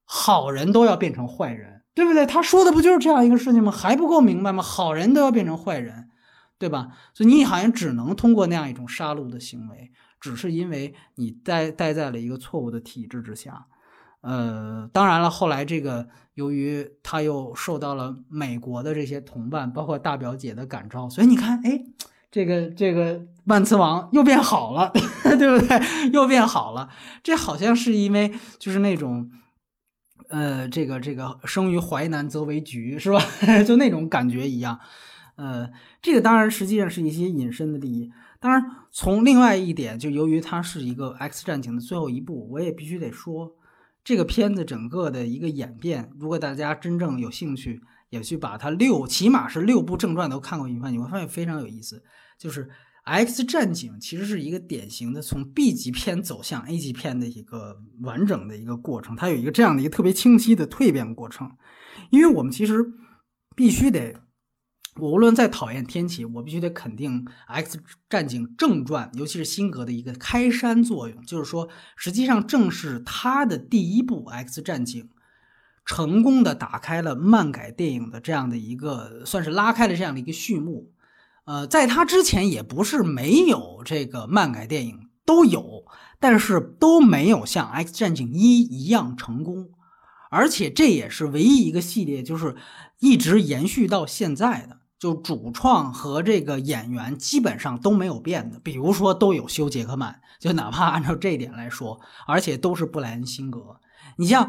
[0.04, 2.26] 好人都要变成坏人，对不对？
[2.26, 3.72] 他说的不就是这样一个事情吗？
[3.72, 4.62] 还不够明白吗？
[4.62, 6.10] 好人都要变成坏人，
[6.58, 6.88] 对吧？
[7.14, 9.90] 所以你好像只能通过那样一种杀戮的行为，
[10.20, 13.66] 只是因为你待待在了一个错误的体制之下。
[14.22, 21.84] 呃，当然了，后来这个由于他又受到了美国的这些同伴，包括大表姐的感召，所以你看，哎，
[22.30, 24.90] 这个这个万磁王又变好了，
[25.38, 25.80] 对不对？
[26.12, 26.88] 又变好了，
[27.22, 29.30] 这好像是因为就是那种。
[30.28, 33.20] 呃，这个这个生于淮南则为橘，是吧？
[33.66, 34.80] 就那种感觉一样。
[35.36, 35.68] 呃，
[36.00, 38.10] 这个当然实际上是一些隐身的利益。
[38.40, 43.52] 当然，从另外一点，就由于它是一个 X 战警的最后一部，我也必须得说，
[44.04, 47.80] 这个片子整个的一个演变，如果大家真正有兴趣，
[48.10, 52.02] 也去把它六起码是六部正传都看过一遍，你会发现非常有意思。
[52.38, 52.68] 就是
[53.04, 61.50] X 战警其实是一个典型的从 B 级片走向 A 级片的一个完整的一个过程，它有一个这样的一个特别清晰的蜕变过程。
[62.10, 62.84] 因为我们其实
[63.54, 64.14] 必须得，
[64.96, 67.78] 我无论再讨厌天启，我必须得肯定 X
[68.10, 75.08] 战警正传，尤其是辛格的一个开山作用，就是说，实际上正是他的第一部 X 战警，
[75.86, 80.92] 成功的打开了漫改电影的这样的一个，算是拉开了这样的一个序幕。
[81.44, 85.86] 呃，在他之前也不是没有这个漫改电影，都有，
[86.20, 89.70] 但是都没有像《X 战警一》一样成功，
[90.30, 92.54] 而且这也是唯一一个系列，就是
[93.00, 103.80] 一直延续到现在的，就主创和这个演员基本上都没有变的，比如说都有休·杰克曼，就哪怕按照这一点来说，而且都是布莱恩·辛格，
[104.18, 104.48] 你像。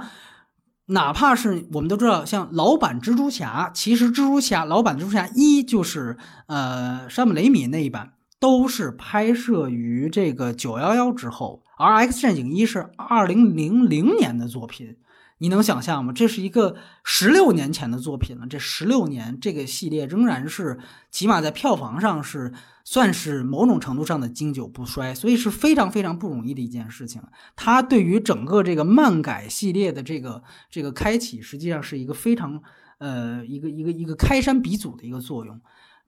[0.87, 14.97] 哪怕是我们都知道，像老版蜘蛛侠，其实蜘蛛侠老版蜘蛛侠一就是呃山姆雷米那一版，都是拍摄于这个九幺幺之后，而 X 战警一是二零零零年的作品。
[15.43, 16.13] 你能想象吗？
[16.13, 18.47] 这是一个十六年前的作品了。
[18.47, 20.79] 这十六年，这个系列仍然是
[21.11, 22.53] 起码在票房上是
[22.85, 27.21] 算是某种程度上的经久不衰，所以是非常非常不容易的一件事情。
[27.57, 32.63] 它对于整个这个漫改系列的这个这个开启，实际上是一个非常
[32.99, 35.59] 呃一个一个一个开山鼻祖的一个作用。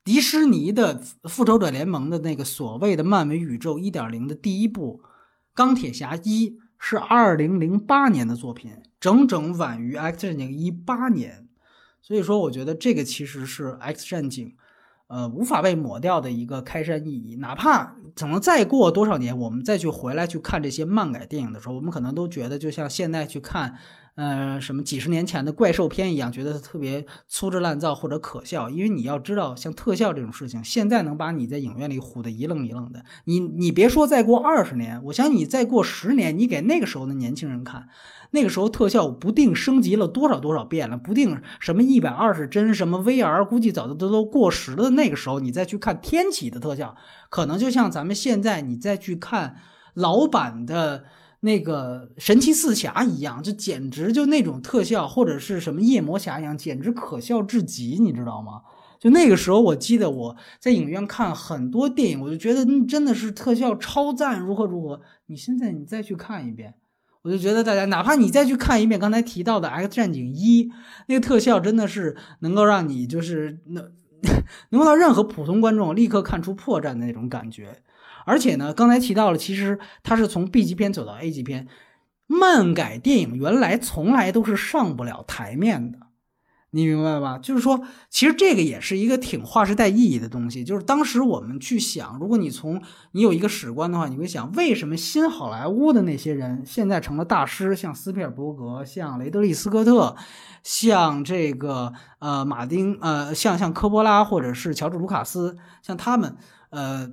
[0.05, 5.01] 迪士尼的复仇者联盟的那个所谓的漫威宇宙一点零的第一部
[5.53, 6.51] 《钢铁侠一》。
[6.88, 11.47] 是二零零八年的作品，整整晚于《X 战警》一八年，
[11.99, 14.49] 所以说我觉得这个其实是《X 战警》，
[15.07, 17.38] 呃，无法被抹掉的一个开山意义。
[17.38, 23.79] 哪怕可能再过多少年，我们再去回来去看这些漫改电影的时候，我们可能都觉得就像现在去看。
[24.16, 28.70] 呃，什么几十年前的怪兽片一样，觉得特别粗制滥造或者可笑。
[28.70, 33.03] 因为你要知道，像特效这种事情，现在能把你在影院里唬得一愣一愣的。
[33.26, 37.89] 你你别说再过二十年，我想你再过十年，你给那个时候的年轻人看，
[38.32, 44.91] 那个时候特效不定升级了多少多少遍了，不定什么一百二十帧，什么 VR，估计早就都都过时了。
[44.91, 46.95] 那个时候你再去看天启的特效，
[47.30, 49.57] 可能就像咱们现在你再去看
[49.93, 51.03] 老版的。
[51.45, 58.63] 那个神奇四侠一样，就简直就那种特效，或者是什么夜魔侠一样，简直可笑至极，你知道吗？
[58.99, 64.99] 就那个时候，我记得我在影院看很多电影，我就觉得真的是特效超赞，如何如何。
[65.27, 66.73] 你现在你再去看一遍，
[67.21, 70.63] 我就觉得大家哪怕你再去看一遍刚才提到的《X 战警一》，
[71.07, 73.91] 那个特效真的是能够让你就是能
[74.71, 77.83] 能够让任何普通观众立刻看出破绽的那种感觉。
[78.26, 81.67] 而且呢，刚才提到了，其实它是从 B 级片走到 A 级片，
[82.28, 85.99] 漫改电影原来从来都是上不了台面的，
[86.71, 87.38] 你明白吧？
[87.38, 90.63] 就是说，其实这个也是一个挺划时代意义的东西。
[90.63, 100.15] 就是当时我们去想，如果你从你有一个史观的话，你会想，为什么新好莱坞的那些人现在成了大师，像斯皮尔伯格，像雷德利·斯科特，
[100.63, 106.36] 像这个呃马丁，呃像像科波拉或者是乔治·卢卡斯，像他们。
[106.76, 107.09] 呃，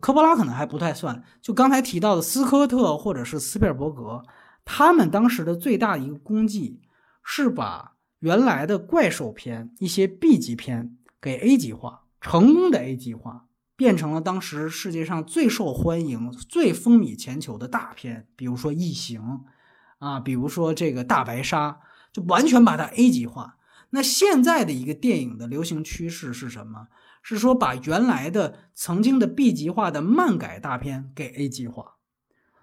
[0.00, 1.22] 科波拉可能还不太算。
[1.40, 4.22] 就刚才提到的斯科特或者是斯皮尔伯格，
[4.62, 6.82] 他们当时的最大的一个功绩
[7.24, 19.20] 是把原来的怪兽片一些 B 级片给 A 级化，成功的 A 级化，变成了当时世界上最受欢迎、最风靡全球的大片，比如说《异形》
[19.98, 21.70] 啊，比如说这个《大白鲨》，
[22.12, 23.56] 就完全把它 A 级化。
[23.90, 26.88] 那现在的一个电影的流行趋势是什么？
[27.28, 31.96] 是说把原来的曾经的 B 级化的漫改大片给 A 级化，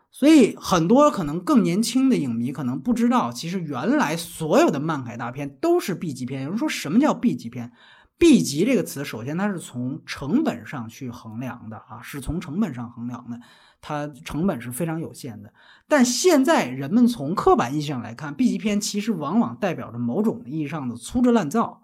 [0.10, 6.44] 所以很多可能更年轻的影迷可能不知道，其实原来所有的漫改大片都是 B 级片。
[6.44, 7.74] 有人说什么叫 B 级片
[8.18, 13.42] ？B 级这个词，首先它是从成本上去衡量的啊，是从成本上衡量的，
[13.82, 15.52] 它成本是非常有限的。
[15.90, 21.82] 但现在人们从刻板意义上来看，B 级片其实往往代表着某种意义上的粗制滥造，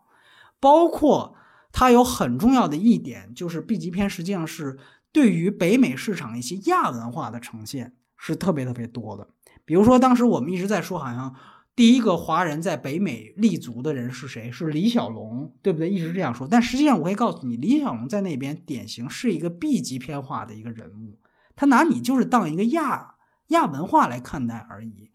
[0.61, 1.35] 包括。
[1.71, 4.77] 它有很重要的一点，就是 B 级片实际上是
[5.11, 9.27] 对于北美市场一些亚文化的呈现是特别特别多的。
[9.65, 11.35] 比如说，当时我们一直在说，好像
[11.75, 14.51] 第一个华人在北美立足的人是谁？
[14.51, 15.89] 是李小龙，对不对？
[15.89, 16.47] 一直这样说。
[16.49, 21.19] 但实际上，我可以告诉你，李小龙在那边典型是一个 B 级片化的一个人物，
[21.55, 23.15] 他拿你就是当一个亚
[23.49, 25.11] 亚文化来看待而已。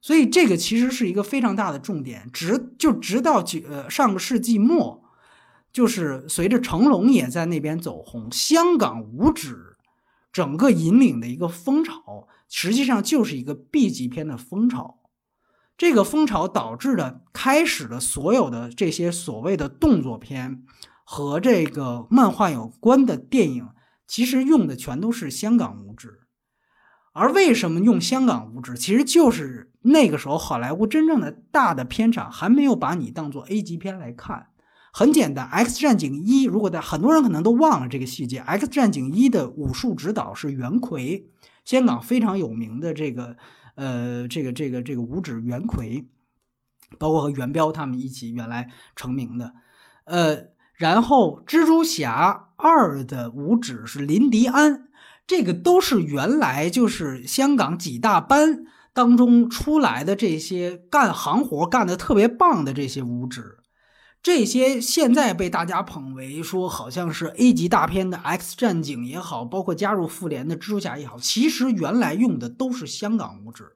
[0.00, 2.28] 所以，这个其实是一个非常大的重点。
[2.32, 5.01] 直就直到几呃上个世纪末。
[5.72, 9.76] 就是随着成龙也在那边走红，香港五指
[10.30, 14.98] 整个引领的一个风潮，实际上就是一个 B 级片的风潮。
[15.78, 20.62] 这个风潮导致的，开始的所有的这些所谓的动作片
[21.04, 23.68] 和这个漫画有关的电影，
[24.06, 26.20] 其实用的全都是香港五指。
[27.14, 34.51] 而为什么用香港五指，其实就是那个时候好莱坞真正的大的片场还没有把你当做 A 级片来看。
[34.94, 41.30] 很简单，《X 战警一》如果在很多人可能都忘了这个细节，《X 战警一》的武术指导是袁奎，
[41.64, 43.36] 香港非常有名的这个
[43.74, 46.06] 呃这个这个这个武指袁奎，
[46.98, 49.54] 包括和袁彪他们一起原来成名的。
[50.04, 54.88] 呃，然后《蜘蛛侠二》的武指是林迪安，
[55.26, 63.56] 这个都是原来就是香港几大班当中出来的这些干行活干的特别棒的这些武指。
[64.22, 73.72] 这些现在被大家捧为说好像是 A 级大片的《X 战警》也好，包括加入复联的蜘蛛侠也好，其实原来用的都是香港武指。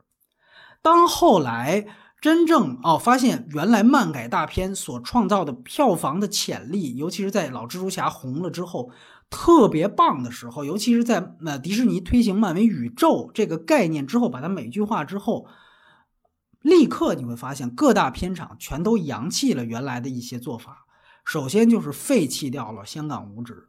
[0.83, 1.87] 当后来
[2.21, 8.93] 真正哦发现原来漫改大片所创造的票房的潜力，尤其是在老蜘蛛侠红了之后
[9.29, 15.49] 特别棒的时候，尤其是在呃迪士尼推行漫威宇宙这个概念之后，把它美剧化之后。
[16.67, 20.85] 立刻你会发现，各大片场全都扬弃了原来的一些做法。
[21.25, 23.69] 首先就是废弃掉了香港五指，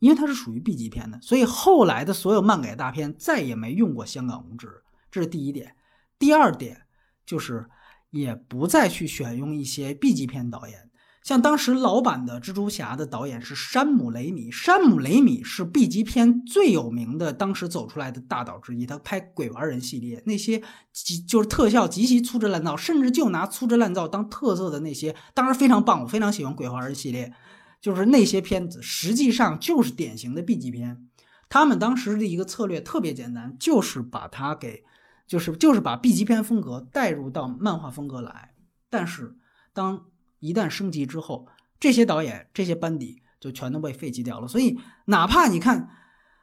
[0.00, 4.82] 因为它是属于 B 级片的，所以后来的所有漫改大片再也没用过香港五指。
[5.08, 5.76] 这是第一点。
[6.18, 6.82] 第二点
[7.24, 7.70] 就是
[8.10, 10.85] 也不再去选用一些 B 级片导演。
[11.26, 18.86] 像当时老版的蜘蛛侠的导演是山姆雷米，山姆雷米是 B 级片最有名的，当时走出来的大导之一。
[18.86, 20.62] 他拍鬼玩人系列，那些
[20.92, 27.34] 极就是特效极其粗制滥造，甚至就拿粗制滥造当特色的那些，当然非常棒，我非常喜欢鬼玩人系列。
[27.80, 31.08] 就是那些片子实际上就是典型的 B 级片。
[31.48, 34.84] 他们当时的一个策略特别简单，就是把它给，
[35.26, 38.54] 就是就是把 B 级片风格带入到漫画风格来。
[38.88, 39.34] 但是
[39.72, 40.04] 当
[40.40, 41.46] 一旦升级之后，
[41.78, 44.46] 这些导演、这些班底就全都被废弃掉了。
[44.46, 45.88] 所以，哪怕你看，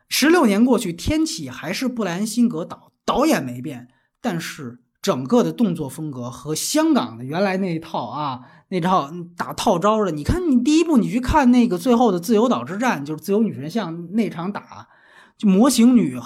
[0.09, 3.87] 十六年过去，天启还是布莱恩·辛格导，导演没变，
[4.21, 14.87] 但是整个的动作风格和香港的原来那一套啊，那套打套招的，你看，你第一部你去看那个最后的自由岛之战，就是自由女神像那场打，
[15.37, 16.19] 就模型女。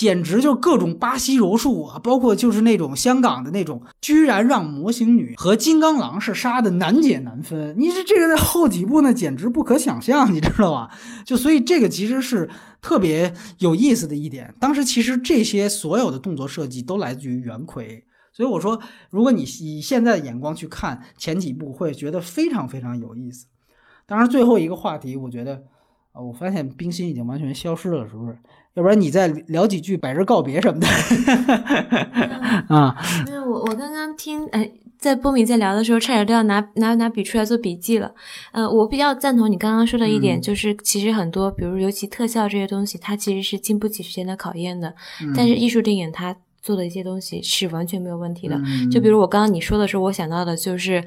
[0.00, 7.74] 简直就各种巴西柔术啊，包括就是那种香港的那种，居然让模型女和金刚狼是杀的难解难分。
[7.78, 10.90] 你这这个在后几部呢，简直不可想象，你知道吧？
[11.26, 12.48] 就所以这个其实是
[12.80, 14.54] 特别有意思的一点。
[14.58, 18.02] 当时其实这些所有的动作设计都来自于袁奎，
[18.32, 23.44] 所以我说，如果你以现在的眼光去看前几部，会觉得非常非常有意思。
[24.06, 25.62] 当然，最后一个话题，我觉得
[26.12, 28.36] 啊，我发现冰心已经完全消失了，是不是？
[28.74, 30.86] 要不然你再聊几句百日告别什么的
[32.74, 32.96] 啊？
[33.26, 38.14] 没有，我我刚刚听，哎，在波米在聊的时候，差点都要拿拿拿笔出来做笔记了。
[38.52, 44.94] 呃，我比较赞同你刚刚说的一点，就是其实很多，比如尤其特效这些东西，它其实是经不起时间的考验的。
[45.34, 48.56] 但是艺术电影它做的一些东西是完全没有问题的。
[48.90, 51.04] 就比如我刚刚你说的时候，我想到的就是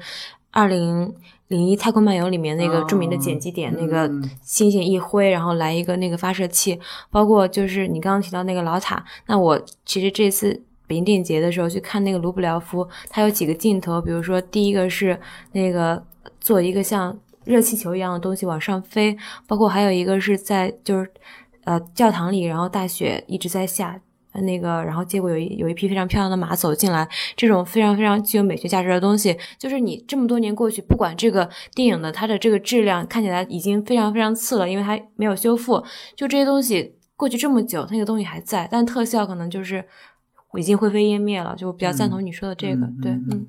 [0.50, 1.14] 二零。
[1.48, 4.10] 零一太空漫游里面那个著名的剪辑点，那个
[4.42, 6.80] 星星一挥，然后来一个那个发射器，
[7.10, 9.04] 包括就是你刚刚提到那个老塔。
[9.26, 15.18] 那我其实这次北京电影节的时候去看那个卢布廖夫，他有几个镜头，比如说第一个是
[15.52, 16.02] 那个
[16.40, 19.16] 做一个像热气球一样的东西往上飞，
[19.46, 21.10] 包括还有一个是在就是
[21.64, 24.00] 呃教堂里，然后大雪一直在下。
[24.42, 35.82] 那个，然后结果有一有一匹非常漂亮的马走进来，这种非常非常具有美学价值的东西，就是你这么多年过去，不管这个电影的它的这个质量看起来已经非常非常次了，因为它没有修复，
[36.16, 39.84] 就这些东西过去这么久，那个东西还在，但特效可能就是
[40.58, 41.54] 已经灰飞烟灭了。
[41.56, 43.46] 就比较赞同你说的这个，对，嗯，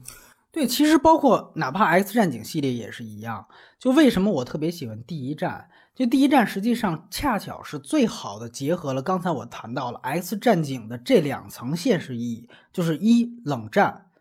[0.51, 3.45] 对，其实包括哪怕 X 战警系列也是一样，
[3.79, 5.67] 就为什么我特别喜欢第一站。
[5.95, 14.11] 就第一站实际上恰巧是最好的结合了刚才我谈到了 X 战警的这两层现实意义，就是一冷战，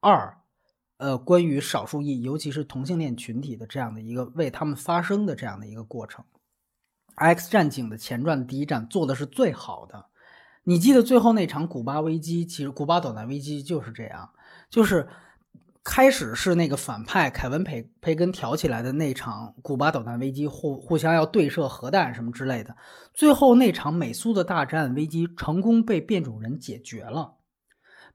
[0.00, 0.38] 二，
[0.96, 6.24] 呃，关于少数裔，尤其是同性恋群体的这样的一个为他们发声的这样的一个过程。
[7.16, 10.06] X 战警的前传第一站做的是最好的，
[10.64, 14.30] 你记得最后那场古巴危机，其实古巴导弹危机就是这样，
[14.70, 15.06] 就是。
[15.82, 22.76] 开始是那个反派凯文培培根挑起来的那场古巴导弹危机，互互相要对射核弹什么之类的。
[23.14, 27.34] 最后那场美苏的大战危机成功被变种人解决了，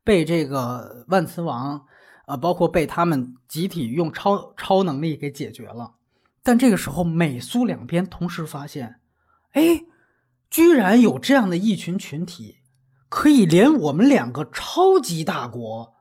[0.03, 1.85] 被这个万磁王，
[2.27, 5.95] 呃，包括被他们集体用超超能力给解决了。
[6.43, 8.99] 但这个时候美苏两边同时发现，
[9.53, 9.81] 哎，
[10.51, 12.59] 居然有这样的一群群体，
[13.09, 15.94] 可以连我们两个超级大国。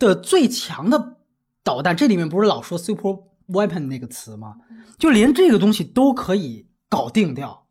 [0.00, 1.18] 的最强的
[1.62, 3.10] 导弹，这里面不是老说 super
[3.46, 4.56] weapon 那个词吗？
[4.98, 7.66] 就连这个东西都可以搞定掉，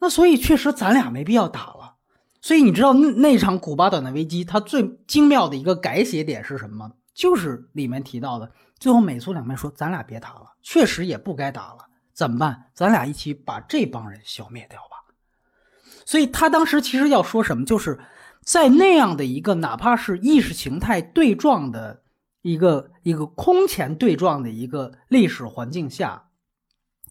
[0.00, 1.94] 那所以确实咱俩没必要打了。
[2.40, 6.90] 所以你知道那那场古巴导弹危机，它最精妙的一个改写点是什么？
[7.14, 11.78] 就是里面提到的，最后美苏两边说咱俩别打了，确实也不该打了，
[12.12, 12.70] 怎么办？
[12.72, 14.96] 咱俩一起把这帮人消灭掉吧。
[16.04, 17.98] 所以他当时其实要说什么，就是
[18.46, 22.04] 在那样的一个哪怕是意识形态对撞的
[22.42, 26.28] 一个一个空前对撞的一个历史环境下，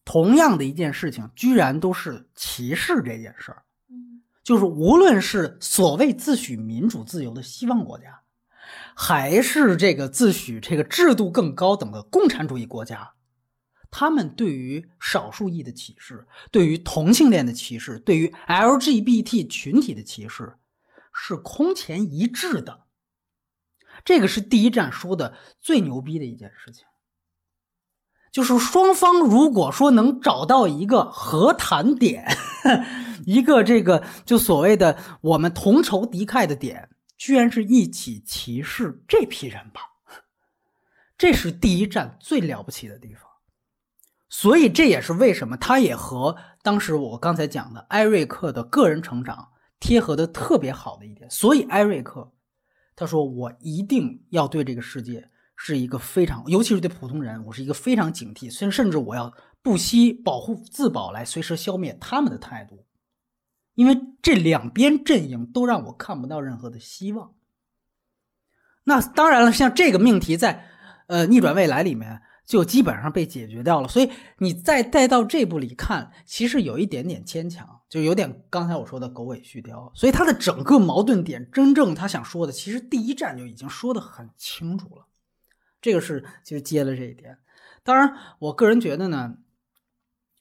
[0.06, 3.64] 同样的一件事情，居然都是歧视这件事儿。
[4.44, 8.22] 就是无论是所谓自诩民主自由的西方国家，
[8.96, 13.12] 还是这个自诩这个制度更高等的共产主义国家，
[13.92, 20.54] 他们对于少数裔的歧视，对于同性恋的歧视，对于 LGBT 群体的歧视，
[21.18, 22.84] 是空前一致的。
[24.04, 26.86] 这个是第一站说的最牛逼的一件事情，
[28.32, 32.28] 就是双方如果说能找到一个和谈点。
[33.26, 39.82] 一个这个就所谓的我们同仇敌忾的点，居然是一起歧视这批人吧？
[41.18, 43.24] 这是第一站最了不起的地方。
[44.28, 51.30] 所以这也是为什么他也和当时我刚才讲的艾瑞克的个人成长贴合的特别好的一点。
[51.30, 52.32] 所以艾瑞克
[52.96, 62.86] 他说：“我一定要对这个世界是一个非常，尤其是对普通人，我是一个非常警惕，甚甚至我要不惜保护自保来随时消灭他们的态度。”
[63.76, 67.34] 因为这两边阵营都让我看不到任何的希望。
[68.86, 70.66] 那当然了，像这个命题在
[71.08, 73.88] 呃逆转未来里面就基本上被解决掉了。
[73.88, 79.92] 所以你再带到这部里看，其实有一点点牵强，就有点刚才我说的狗尾续貂。
[79.94, 85.08] 所以他的整个矛盾点，真正他想说的，其实第一站就已经说的很清楚了。
[85.82, 87.38] 这个是其实接了这一点。
[87.84, 89.36] 当然，我个人觉得呢。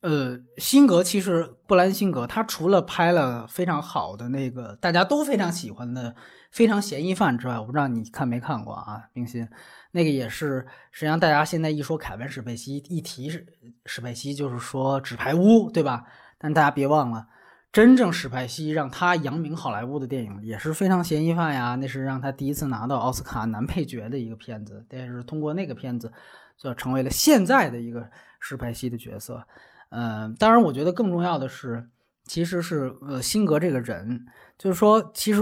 [0.00, 6.10] 呃，辛格其实布兰辛格，他除了拍了非常好的那个大家都非常喜欢的
[6.50, 9.48] 《非常嫌疑犯》之外，我不知道你看没看过啊，冰心，
[9.94, 13.46] 那个也是，实际上大家现在一说凯文史佩西，一提史
[13.86, 16.04] 史佩西就是说纸牌屋，对吧？
[16.36, 17.28] 但大家别忘了，
[17.72, 26.12] 真正史派西让他扬名好莱坞的电影也是非常嫌疑犯呀，那是让他第一次拿到奥斯卡男配角的一个片子，但是通过那个片子，
[26.58, 28.10] 就成为了现在的一个
[28.40, 29.46] 史派西的角色。
[29.90, 31.88] 嗯，当然，我觉得更重要的是，
[32.24, 34.26] 其实是呃，辛格这个人，
[34.58, 35.40] 就是说，其实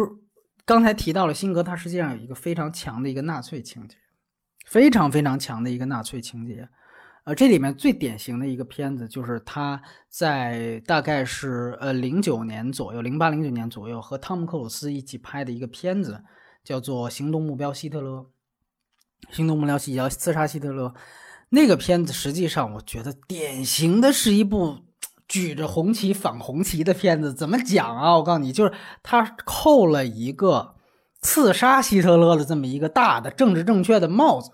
[0.66, 3.96] 刚才提到了辛格，他实际上有一个非常强的一个纳粹情节，
[4.66, 6.68] 非常非常强的一个纳粹情节。
[7.24, 16.24] 呃，这里面最典型的一个片子，就是他在大概是呃零九年左右，零八零九年左右，和汤姆克鲁斯一起拍的一个片子，
[16.64, 18.10] 叫做《行动目标希特勒》。
[19.30, 20.92] 行动目标希要刺杀希特勒。
[21.50, 24.78] 那个片子实际上，我觉得典型的是一部
[25.28, 27.32] 举着红旗反红旗的片子。
[27.32, 28.16] 怎么讲啊？
[28.16, 30.74] 我告诉你，就是他扣了一个
[31.22, 34.50] 刺杀希特勒的这么一个大的政治正确的帽子。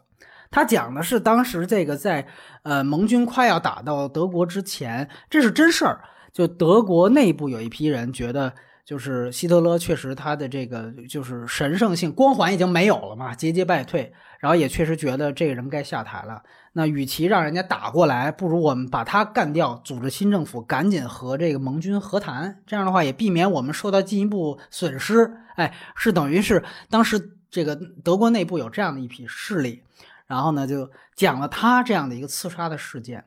[0.51, 2.27] 他讲的是当时这个在
[2.63, 6.01] 呃盟军快要打到德国之前，这是真事儿。
[6.33, 8.55] 就德国内部有一批人觉得，
[8.89, 14.11] 就是希特勒确实他的这个就是神圣性光环已经没有了嘛，节节败退。
[14.39, 16.43] 然后也确实觉得这个人该下台了。
[16.73, 22.63] 那与其让人家打过来，不如我们把他干掉，组织新政府，赶紧和这个盟军和谈。
[22.67, 25.37] 这样的话也避免我们受到进一步损失。
[25.57, 29.83] 哎，是等于是当时这个德国内部有这样的一批势力，
[30.27, 33.23] 然后呢就讲了他这样的一个刺杀的事件。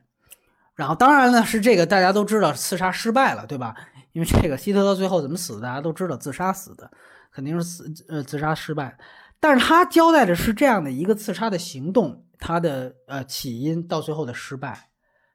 [0.74, 3.76] 然后当然呢是这个大家都知道刺杀失败了，对吧？
[4.14, 6.90] 因为这个希特勒最后怎么死的，大家都知道，自杀死的，
[7.32, 8.98] 肯定是死呃自杀失败。
[9.40, 14.90] 但是他交代的是这样的一个刺杀的行动，他的呃起因到最后的失败，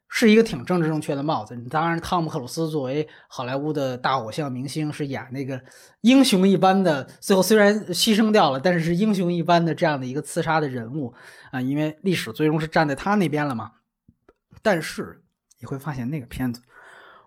[0.09, 1.57] 是一个挺政治正确的帽子。
[1.69, 5.61] 当然，汤姆克鲁斯作为好莱坞的大偶像明星，是演那个
[6.03, 11.13] 英雄一般的，最后虽然牺牲掉了，但是是英雄一般的这样的一个刺杀的人物
[11.51, 13.73] 啊，因为历史最终是站在他那边了嘛。
[14.63, 15.23] 但是
[15.59, 16.61] 你会发现那个片子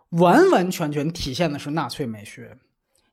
[0.09, 2.57] 完完全全体现的是纳粹美学。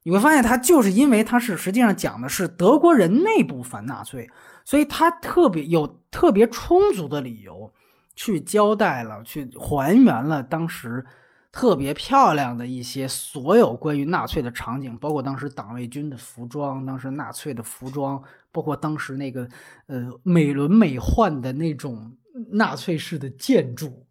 [0.03, 4.31] 你会发现，他就是因为他是实际上讲的是德国人内部反纳粹，
[4.65, 7.73] 所以他特别有特别充足的理由
[8.15, 11.05] 去交代了、去还原了当时
[11.51, 19.49] 特别漂亮的一些所有关于纳粹的场景，包括当时党卫军的服装、当时纳粹的服装，包括当时那个
[19.89, 22.17] 呃美轮美奂的那种
[22.53, 24.06] 纳粹式的建筑。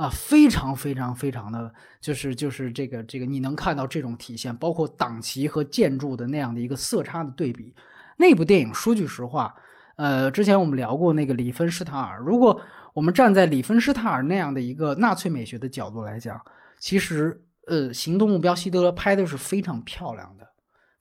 [0.00, 1.70] 啊，非常非常非常的
[2.00, 7.74] 就是就是这个这个，你能看到这种体现，包括党旗和建筑的那样的一个色差的对比。
[8.16, 9.54] 那部电影说句实话，
[9.96, 12.58] 呃，之前我们聊过那个里芬施塔尔，如果
[12.94, 16.40] 我们站在里芬施塔尔那样的一个纳粹美学的角度来讲，
[16.78, 20.48] 其实呃，行动目标希特勒拍的是非常漂亮的，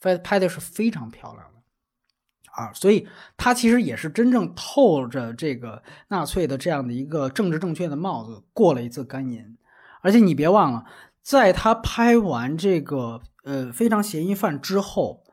[0.01, 1.58] 拍拍的是非常漂亮的
[2.53, 3.07] 啊，所以
[3.37, 9.57] 他其实也是真正透着这个纳粹的这样的一个政治正确的帽子过了一次干瘾，
[10.01, 10.85] 而且你别忘了，
[11.21, 15.23] 在他拍完这个呃非常嫌疑犯之后。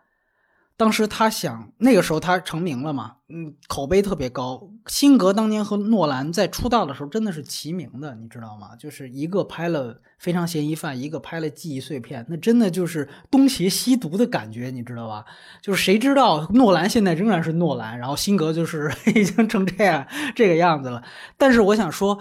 [0.79, 4.63] 当时他想，那个时候他成名了嘛，嗯，口碑特别高。
[4.87, 8.77] 辛格当年和诺兰在出道的时候真的是齐名的，你知道吗？
[8.77, 15.25] 就是一个拍了《非常嫌疑犯》，一个拍了《记忆碎片》，那真的就是东邪西毒的感觉，你知道吧？
[15.63, 21.03] 就是谁知道诺兰现在仍然是诺兰，然后辛格就是 已经成这样这个样子了。
[21.39, 22.19] 但是我想说，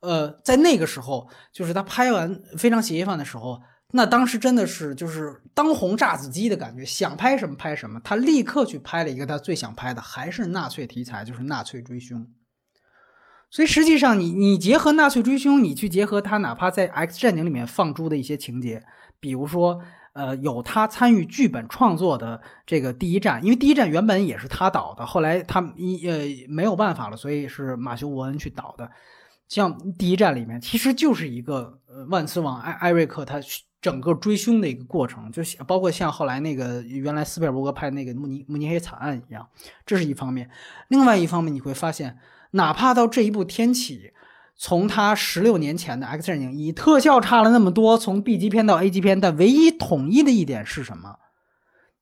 [0.00, 3.60] 呃，在那个时候，就是他拍完《非常嫌疑犯》的时候。
[3.90, 7.98] 那当时真的是就是当红炸子鸡的感觉，想拍什么拍什么。
[8.04, 12.26] 他立刻去拍了一个他最想拍的，还是纳粹题材，就是纳粹追凶。
[13.50, 18.84] 所以实际上，你你结合纳粹追凶，你去结合他哪怕在《X 战警》里面放猪的一些情节，
[19.20, 19.80] 比如说，
[20.12, 28.90] 呃，有他参与剧本创作的这个第一站，因为第一站原本也是他导的，后来他一呃没有办法了，所以是马修·沃恩去导的。
[29.48, 33.40] 像第一站里面，其实就是一个呃万磁王艾艾瑞克他。
[33.80, 39.48] 整个追凶的一个过程，就包括像后来那个原来斯皮尔伯格拍那个慕尼慕尼黑惨案一样，
[39.86, 40.50] 这是一方面。
[40.88, 42.18] 另外一方面，你会发现，
[42.50, 43.98] 哪怕到这一部《天启》，
[44.56, 51.18] 从他十六年前的《X 战警一》，特效差了那么多，从 B 级片到 A 级片，但唯一统一的一点是什么？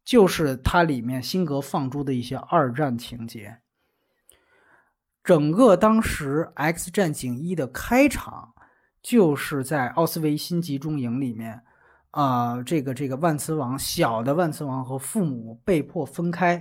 [0.02, 3.58] 就是它里面辛格放诸的一些二战情节。
[5.22, 8.54] 整个当时《X 战警一》的开场。
[9.02, 11.62] 就是在奥斯维辛集中营里面，
[12.16, 16.56] 啊，这个这个万磁王小的万磁王和父母被迫分开，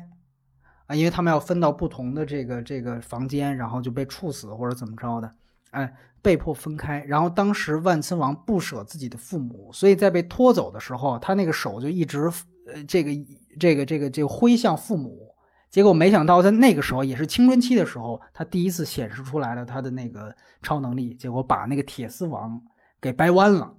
[0.85, 5.33] 啊，因为他们要分到不同的这个这个房间，然后就被处死或者怎么着的，
[5.71, 7.01] 哎，被迫分开。
[7.05, 12.29] 然后当时万磁王不舍自己的父母，所以在被拖走的时候，他那个手就一直
[12.67, 13.11] 呃这个
[13.57, 15.33] 这个这个这个挥向父母。
[15.69, 22.61] 结果没想到，在那个时候，也是青春期的时候，他第一次显示出来了他的那个超能力，结果把那个铁丝网
[22.99, 23.73] 给掰弯了，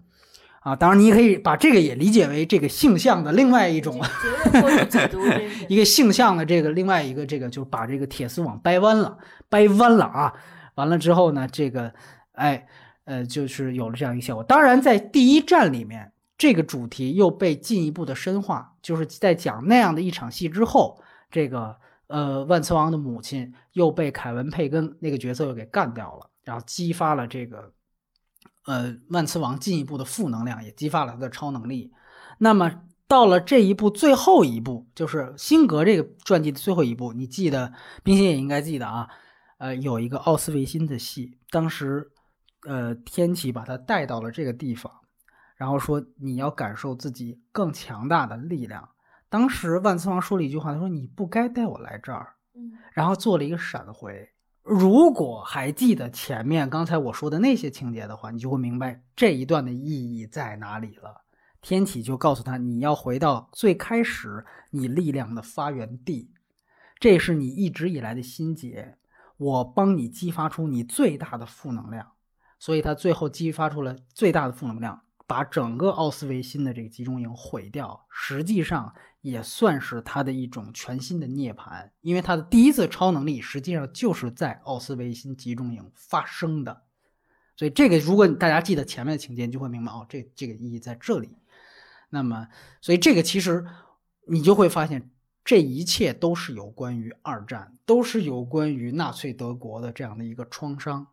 [0.66, 0.74] 啊！
[0.74, 4.00] 当然，你可以把这个也理解为这个性向的另外一种，
[5.68, 9.16] 一个性向的这个另外一个这个，就把这个铁丝网掰弯了，
[9.48, 10.32] 掰弯了啊！
[10.74, 11.94] 完了之后呢，这个，
[12.32, 12.66] 哎，
[13.04, 14.42] 呃，就是有了这样一个效果。
[14.42, 21.76] 当然，在第一站里面，这个主题又被进一步的深化，就是在讲那样的一场戏之后，这个。
[22.08, 27.72] 呃，万磁王的母亲又被凯文·佩根那个角色又给干掉了，然后激发了这个，
[28.66, 31.92] 呃，万磁王进一步的负能量，也激发了他的超能力。
[32.38, 37.72] 那么到了这一步最后一步，就是辛格这个传记的最后一步，你记得，
[38.02, 39.08] 冰心也应该记得啊。
[39.58, 42.10] 呃，有一个奥斯维辛的戏，当时，
[42.68, 44.92] 呃，天启把他带到了这个地方，
[45.56, 48.86] 然后说你要感受自己更强大的力量。
[49.28, 52.34] 当时万磁王说了一句话，他说：“你不该带我来这儿。”
[52.92, 54.28] 然后做了一个闪回。
[54.68, 61.22] 如果还记得前面刚才我说的那些情节的话，你就会明白这一段的意义在哪里了。
[61.62, 66.32] 天启就告诉他：“你要回到最开始你力量的发源地，
[66.98, 68.96] 这是你一直以来的心结。
[69.36, 72.14] 我帮你激发出你最大的负能量。”
[72.58, 75.02] 所以他最后激发出了最大的负能量。
[75.26, 86.82] 把整个奥斯维辛的这个集中营毁掉，实际上也算是他的一种全新的涅槃，因为他的第一次超能力实际上就是在奥斯维辛集中营发生的。
[87.56, 91.36] 所以这个，如果大家记得前面的情节，你就会明白哦，这这个意义在这里。
[92.10, 92.46] 那么，
[92.80, 93.64] 所以这个其实
[94.28, 95.10] 你就会发现，
[95.42, 101.06] 这一切都是有关于二战，都是有关于纳粹德国的这样的一个创伤。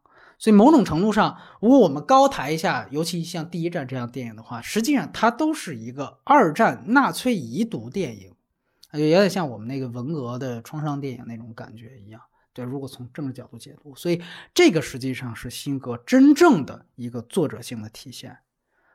[0.43, 8.35] 所以某种程度上，如果我们高抬一下，尤其像《第一站》这样电影的话，实际上它都是一个二战纳粹遗毒电影，
[8.91, 12.19] 就有点像我们那个文革的创伤电影那种感觉一样。
[12.51, 14.21] 对，如果从政治角度解读，所以
[14.53, 18.39] 这个实际上是辛格真正的一个作者性的体现。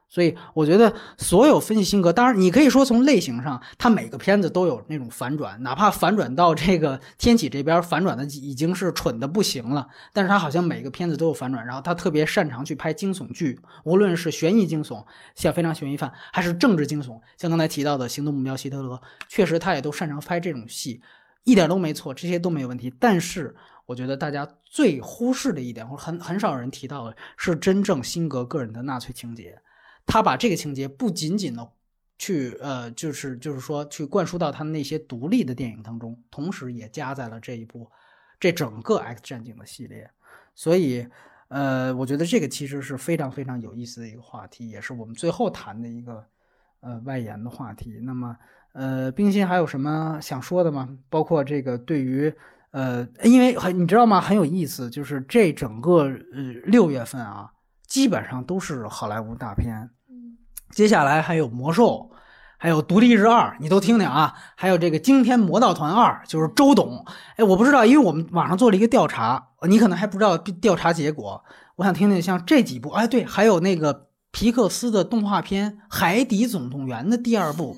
[0.08, 15.04] 所以我觉得所有分析辛格，当然你可以说从类型上，他每个片子都有那种反转，哪怕反转到这个天启这边反转的已经是蠢的不行了，但是他好像每个片子都有反转，然后他特别擅长去拍惊悚剧，无论是悬疑惊悚
[15.34, 18.94] 像《非常嫌疑犯》，还是政治惊悚像刚才提到的《行动目标希特勒》，
[19.28, 21.02] 确实他也都擅长拍这种戏，
[21.44, 22.90] 一点都没错，这些都没有问题。
[22.98, 23.54] 但是
[23.84, 29.60] 我觉得大家最忽视的一点，或者很很少人提到的是真正辛格个人的纳粹情节。
[30.08, 31.70] 他把这个情节不仅仅的
[32.18, 37.88] 去呃，就是就是说去灌输到他那些独立的电影当中，同时也加在了这一部
[38.40, 40.10] 这整个 X 战警的系列。
[40.54, 41.06] 所以，
[41.48, 46.24] 呃，我觉得这个其实是非常非常有意思的一个话题，也是我们最后谈的一个
[46.80, 48.00] 呃外延的话题。
[48.02, 48.36] 那么，
[48.72, 50.88] 呃，冰心还有什么想说的吗？
[51.08, 52.34] 包括这个对于
[52.72, 54.20] 呃，因为很你知道吗？
[54.20, 57.52] 很有意思，就是这整个呃六月份啊，
[57.86, 59.88] 基本上都是好莱坞大片。
[60.70, 62.10] 接下来还有魔兽。
[62.60, 64.34] 还有《独立日二》，你都听听啊！
[64.56, 67.04] 还有这个《惊天魔盗团二》，就是周董。
[67.36, 71.40] 哎，我不知道，因为我们网上做了一个调查，你可能还不知道调查结果。
[71.76, 77.76] 我想听听像这几部，哎，对，还有那个皮克斯的动画片《海底总动员》的第二部，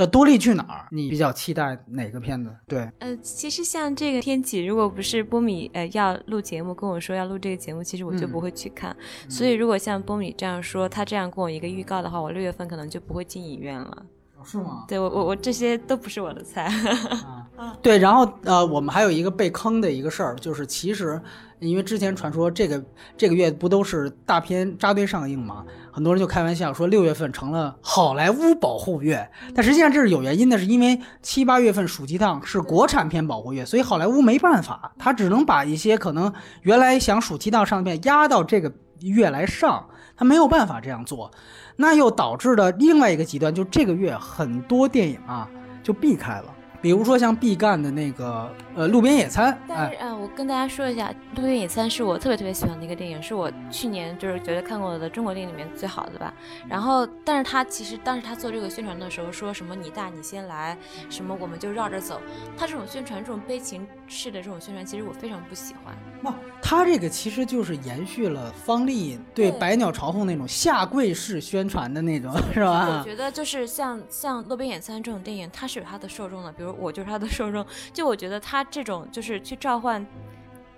[0.00, 0.78] 叫《多利去哪儿》。
[0.90, 2.50] 你比较期待哪个片子？
[2.66, 8.96] 对，呃，其实像这个天启，如果不是波米呃要录节目跟我说要录这个节目，其实我就不会去看。
[9.28, 14.06] 所以如果像波米这样说，他这样跟我一个预告的话，我六月份可能就不会进影院了。
[14.44, 14.84] 是吗？
[14.88, 16.70] 对我我我这些都不是我的菜。
[17.82, 21.20] 对，然后呃，我们还有一个被坑的一个事儿，就是其实
[21.58, 22.82] 因为之前传说这个
[23.18, 25.64] 这个月不都是大片扎堆上映吗？
[25.92, 39.84] 很多人就开玩笑说六月份成了好莱坞保护月，但实际上这是有原因的，是因为七八月份暑期档是国产片保护月，所以好莱坞没办法，他只能把一些可能原来想暑期档上的片压到这个月来上，
[40.20, 41.30] 他没有办法这样做。
[41.76, 45.48] 那又导致了另外一个极端，就这个月很多电影啊
[45.82, 49.52] 就避开了，比如说像毕赣的那个呃《路边野餐》。
[49.68, 56.32] 但是啊，我跟大家说一下，《路边野餐》是我特别特别喜欢的一个电影，是我去年就是觉得看过的中国电影里面最好的吧。
[56.68, 60.76] 然后，但是他其实当时他做这个宣传的时候说什么“你大你先来”，
[61.10, 62.20] 什么我们就绕着走。
[62.56, 65.94] 他这种宣传，这种悲情式的这种宣传，其实我非常不喜欢。
[66.22, 72.98] 哇，他这个其实就是延续了方丽对《百鸟朝凤》那种下跪式宣传的那种，是吧？
[72.98, 77.64] 我觉得就是像像《路边野餐》这种电影，它是有它的受众的，比如我就是它的受众。
[77.92, 80.06] 就我觉得他这种就是去召唤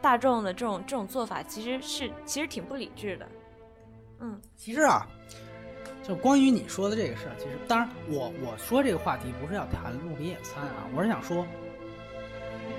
[0.01, 3.29] 大众的这种这种做法，其实是其实挺不理智的。
[4.21, 5.07] 嗯，其实啊，
[6.03, 11.47] 就关于你说的这个事儿，其实当然我我说这个话题不是要谈《路边野餐》啊，我是想说。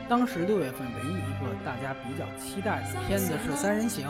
[0.09, 4.05] 当时六月份唯一一个大家比较期待的片子是《三人行》，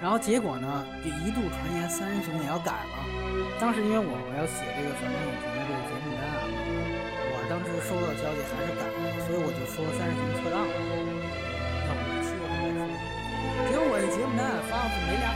[0.00, 2.94] 然后结果呢，就一度传言《三人行》也要改了。
[3.58, 6.44] 当时因为我我要写这个反派影评的这个节目单啊，
[7.32, 8.84] 我当时收到消息还是改，
[9.24, 12.92] 所以我就说《三人行》撤档了，要我们七月份再说。
[13.70, 15.32] 结果我这节目单发过去没两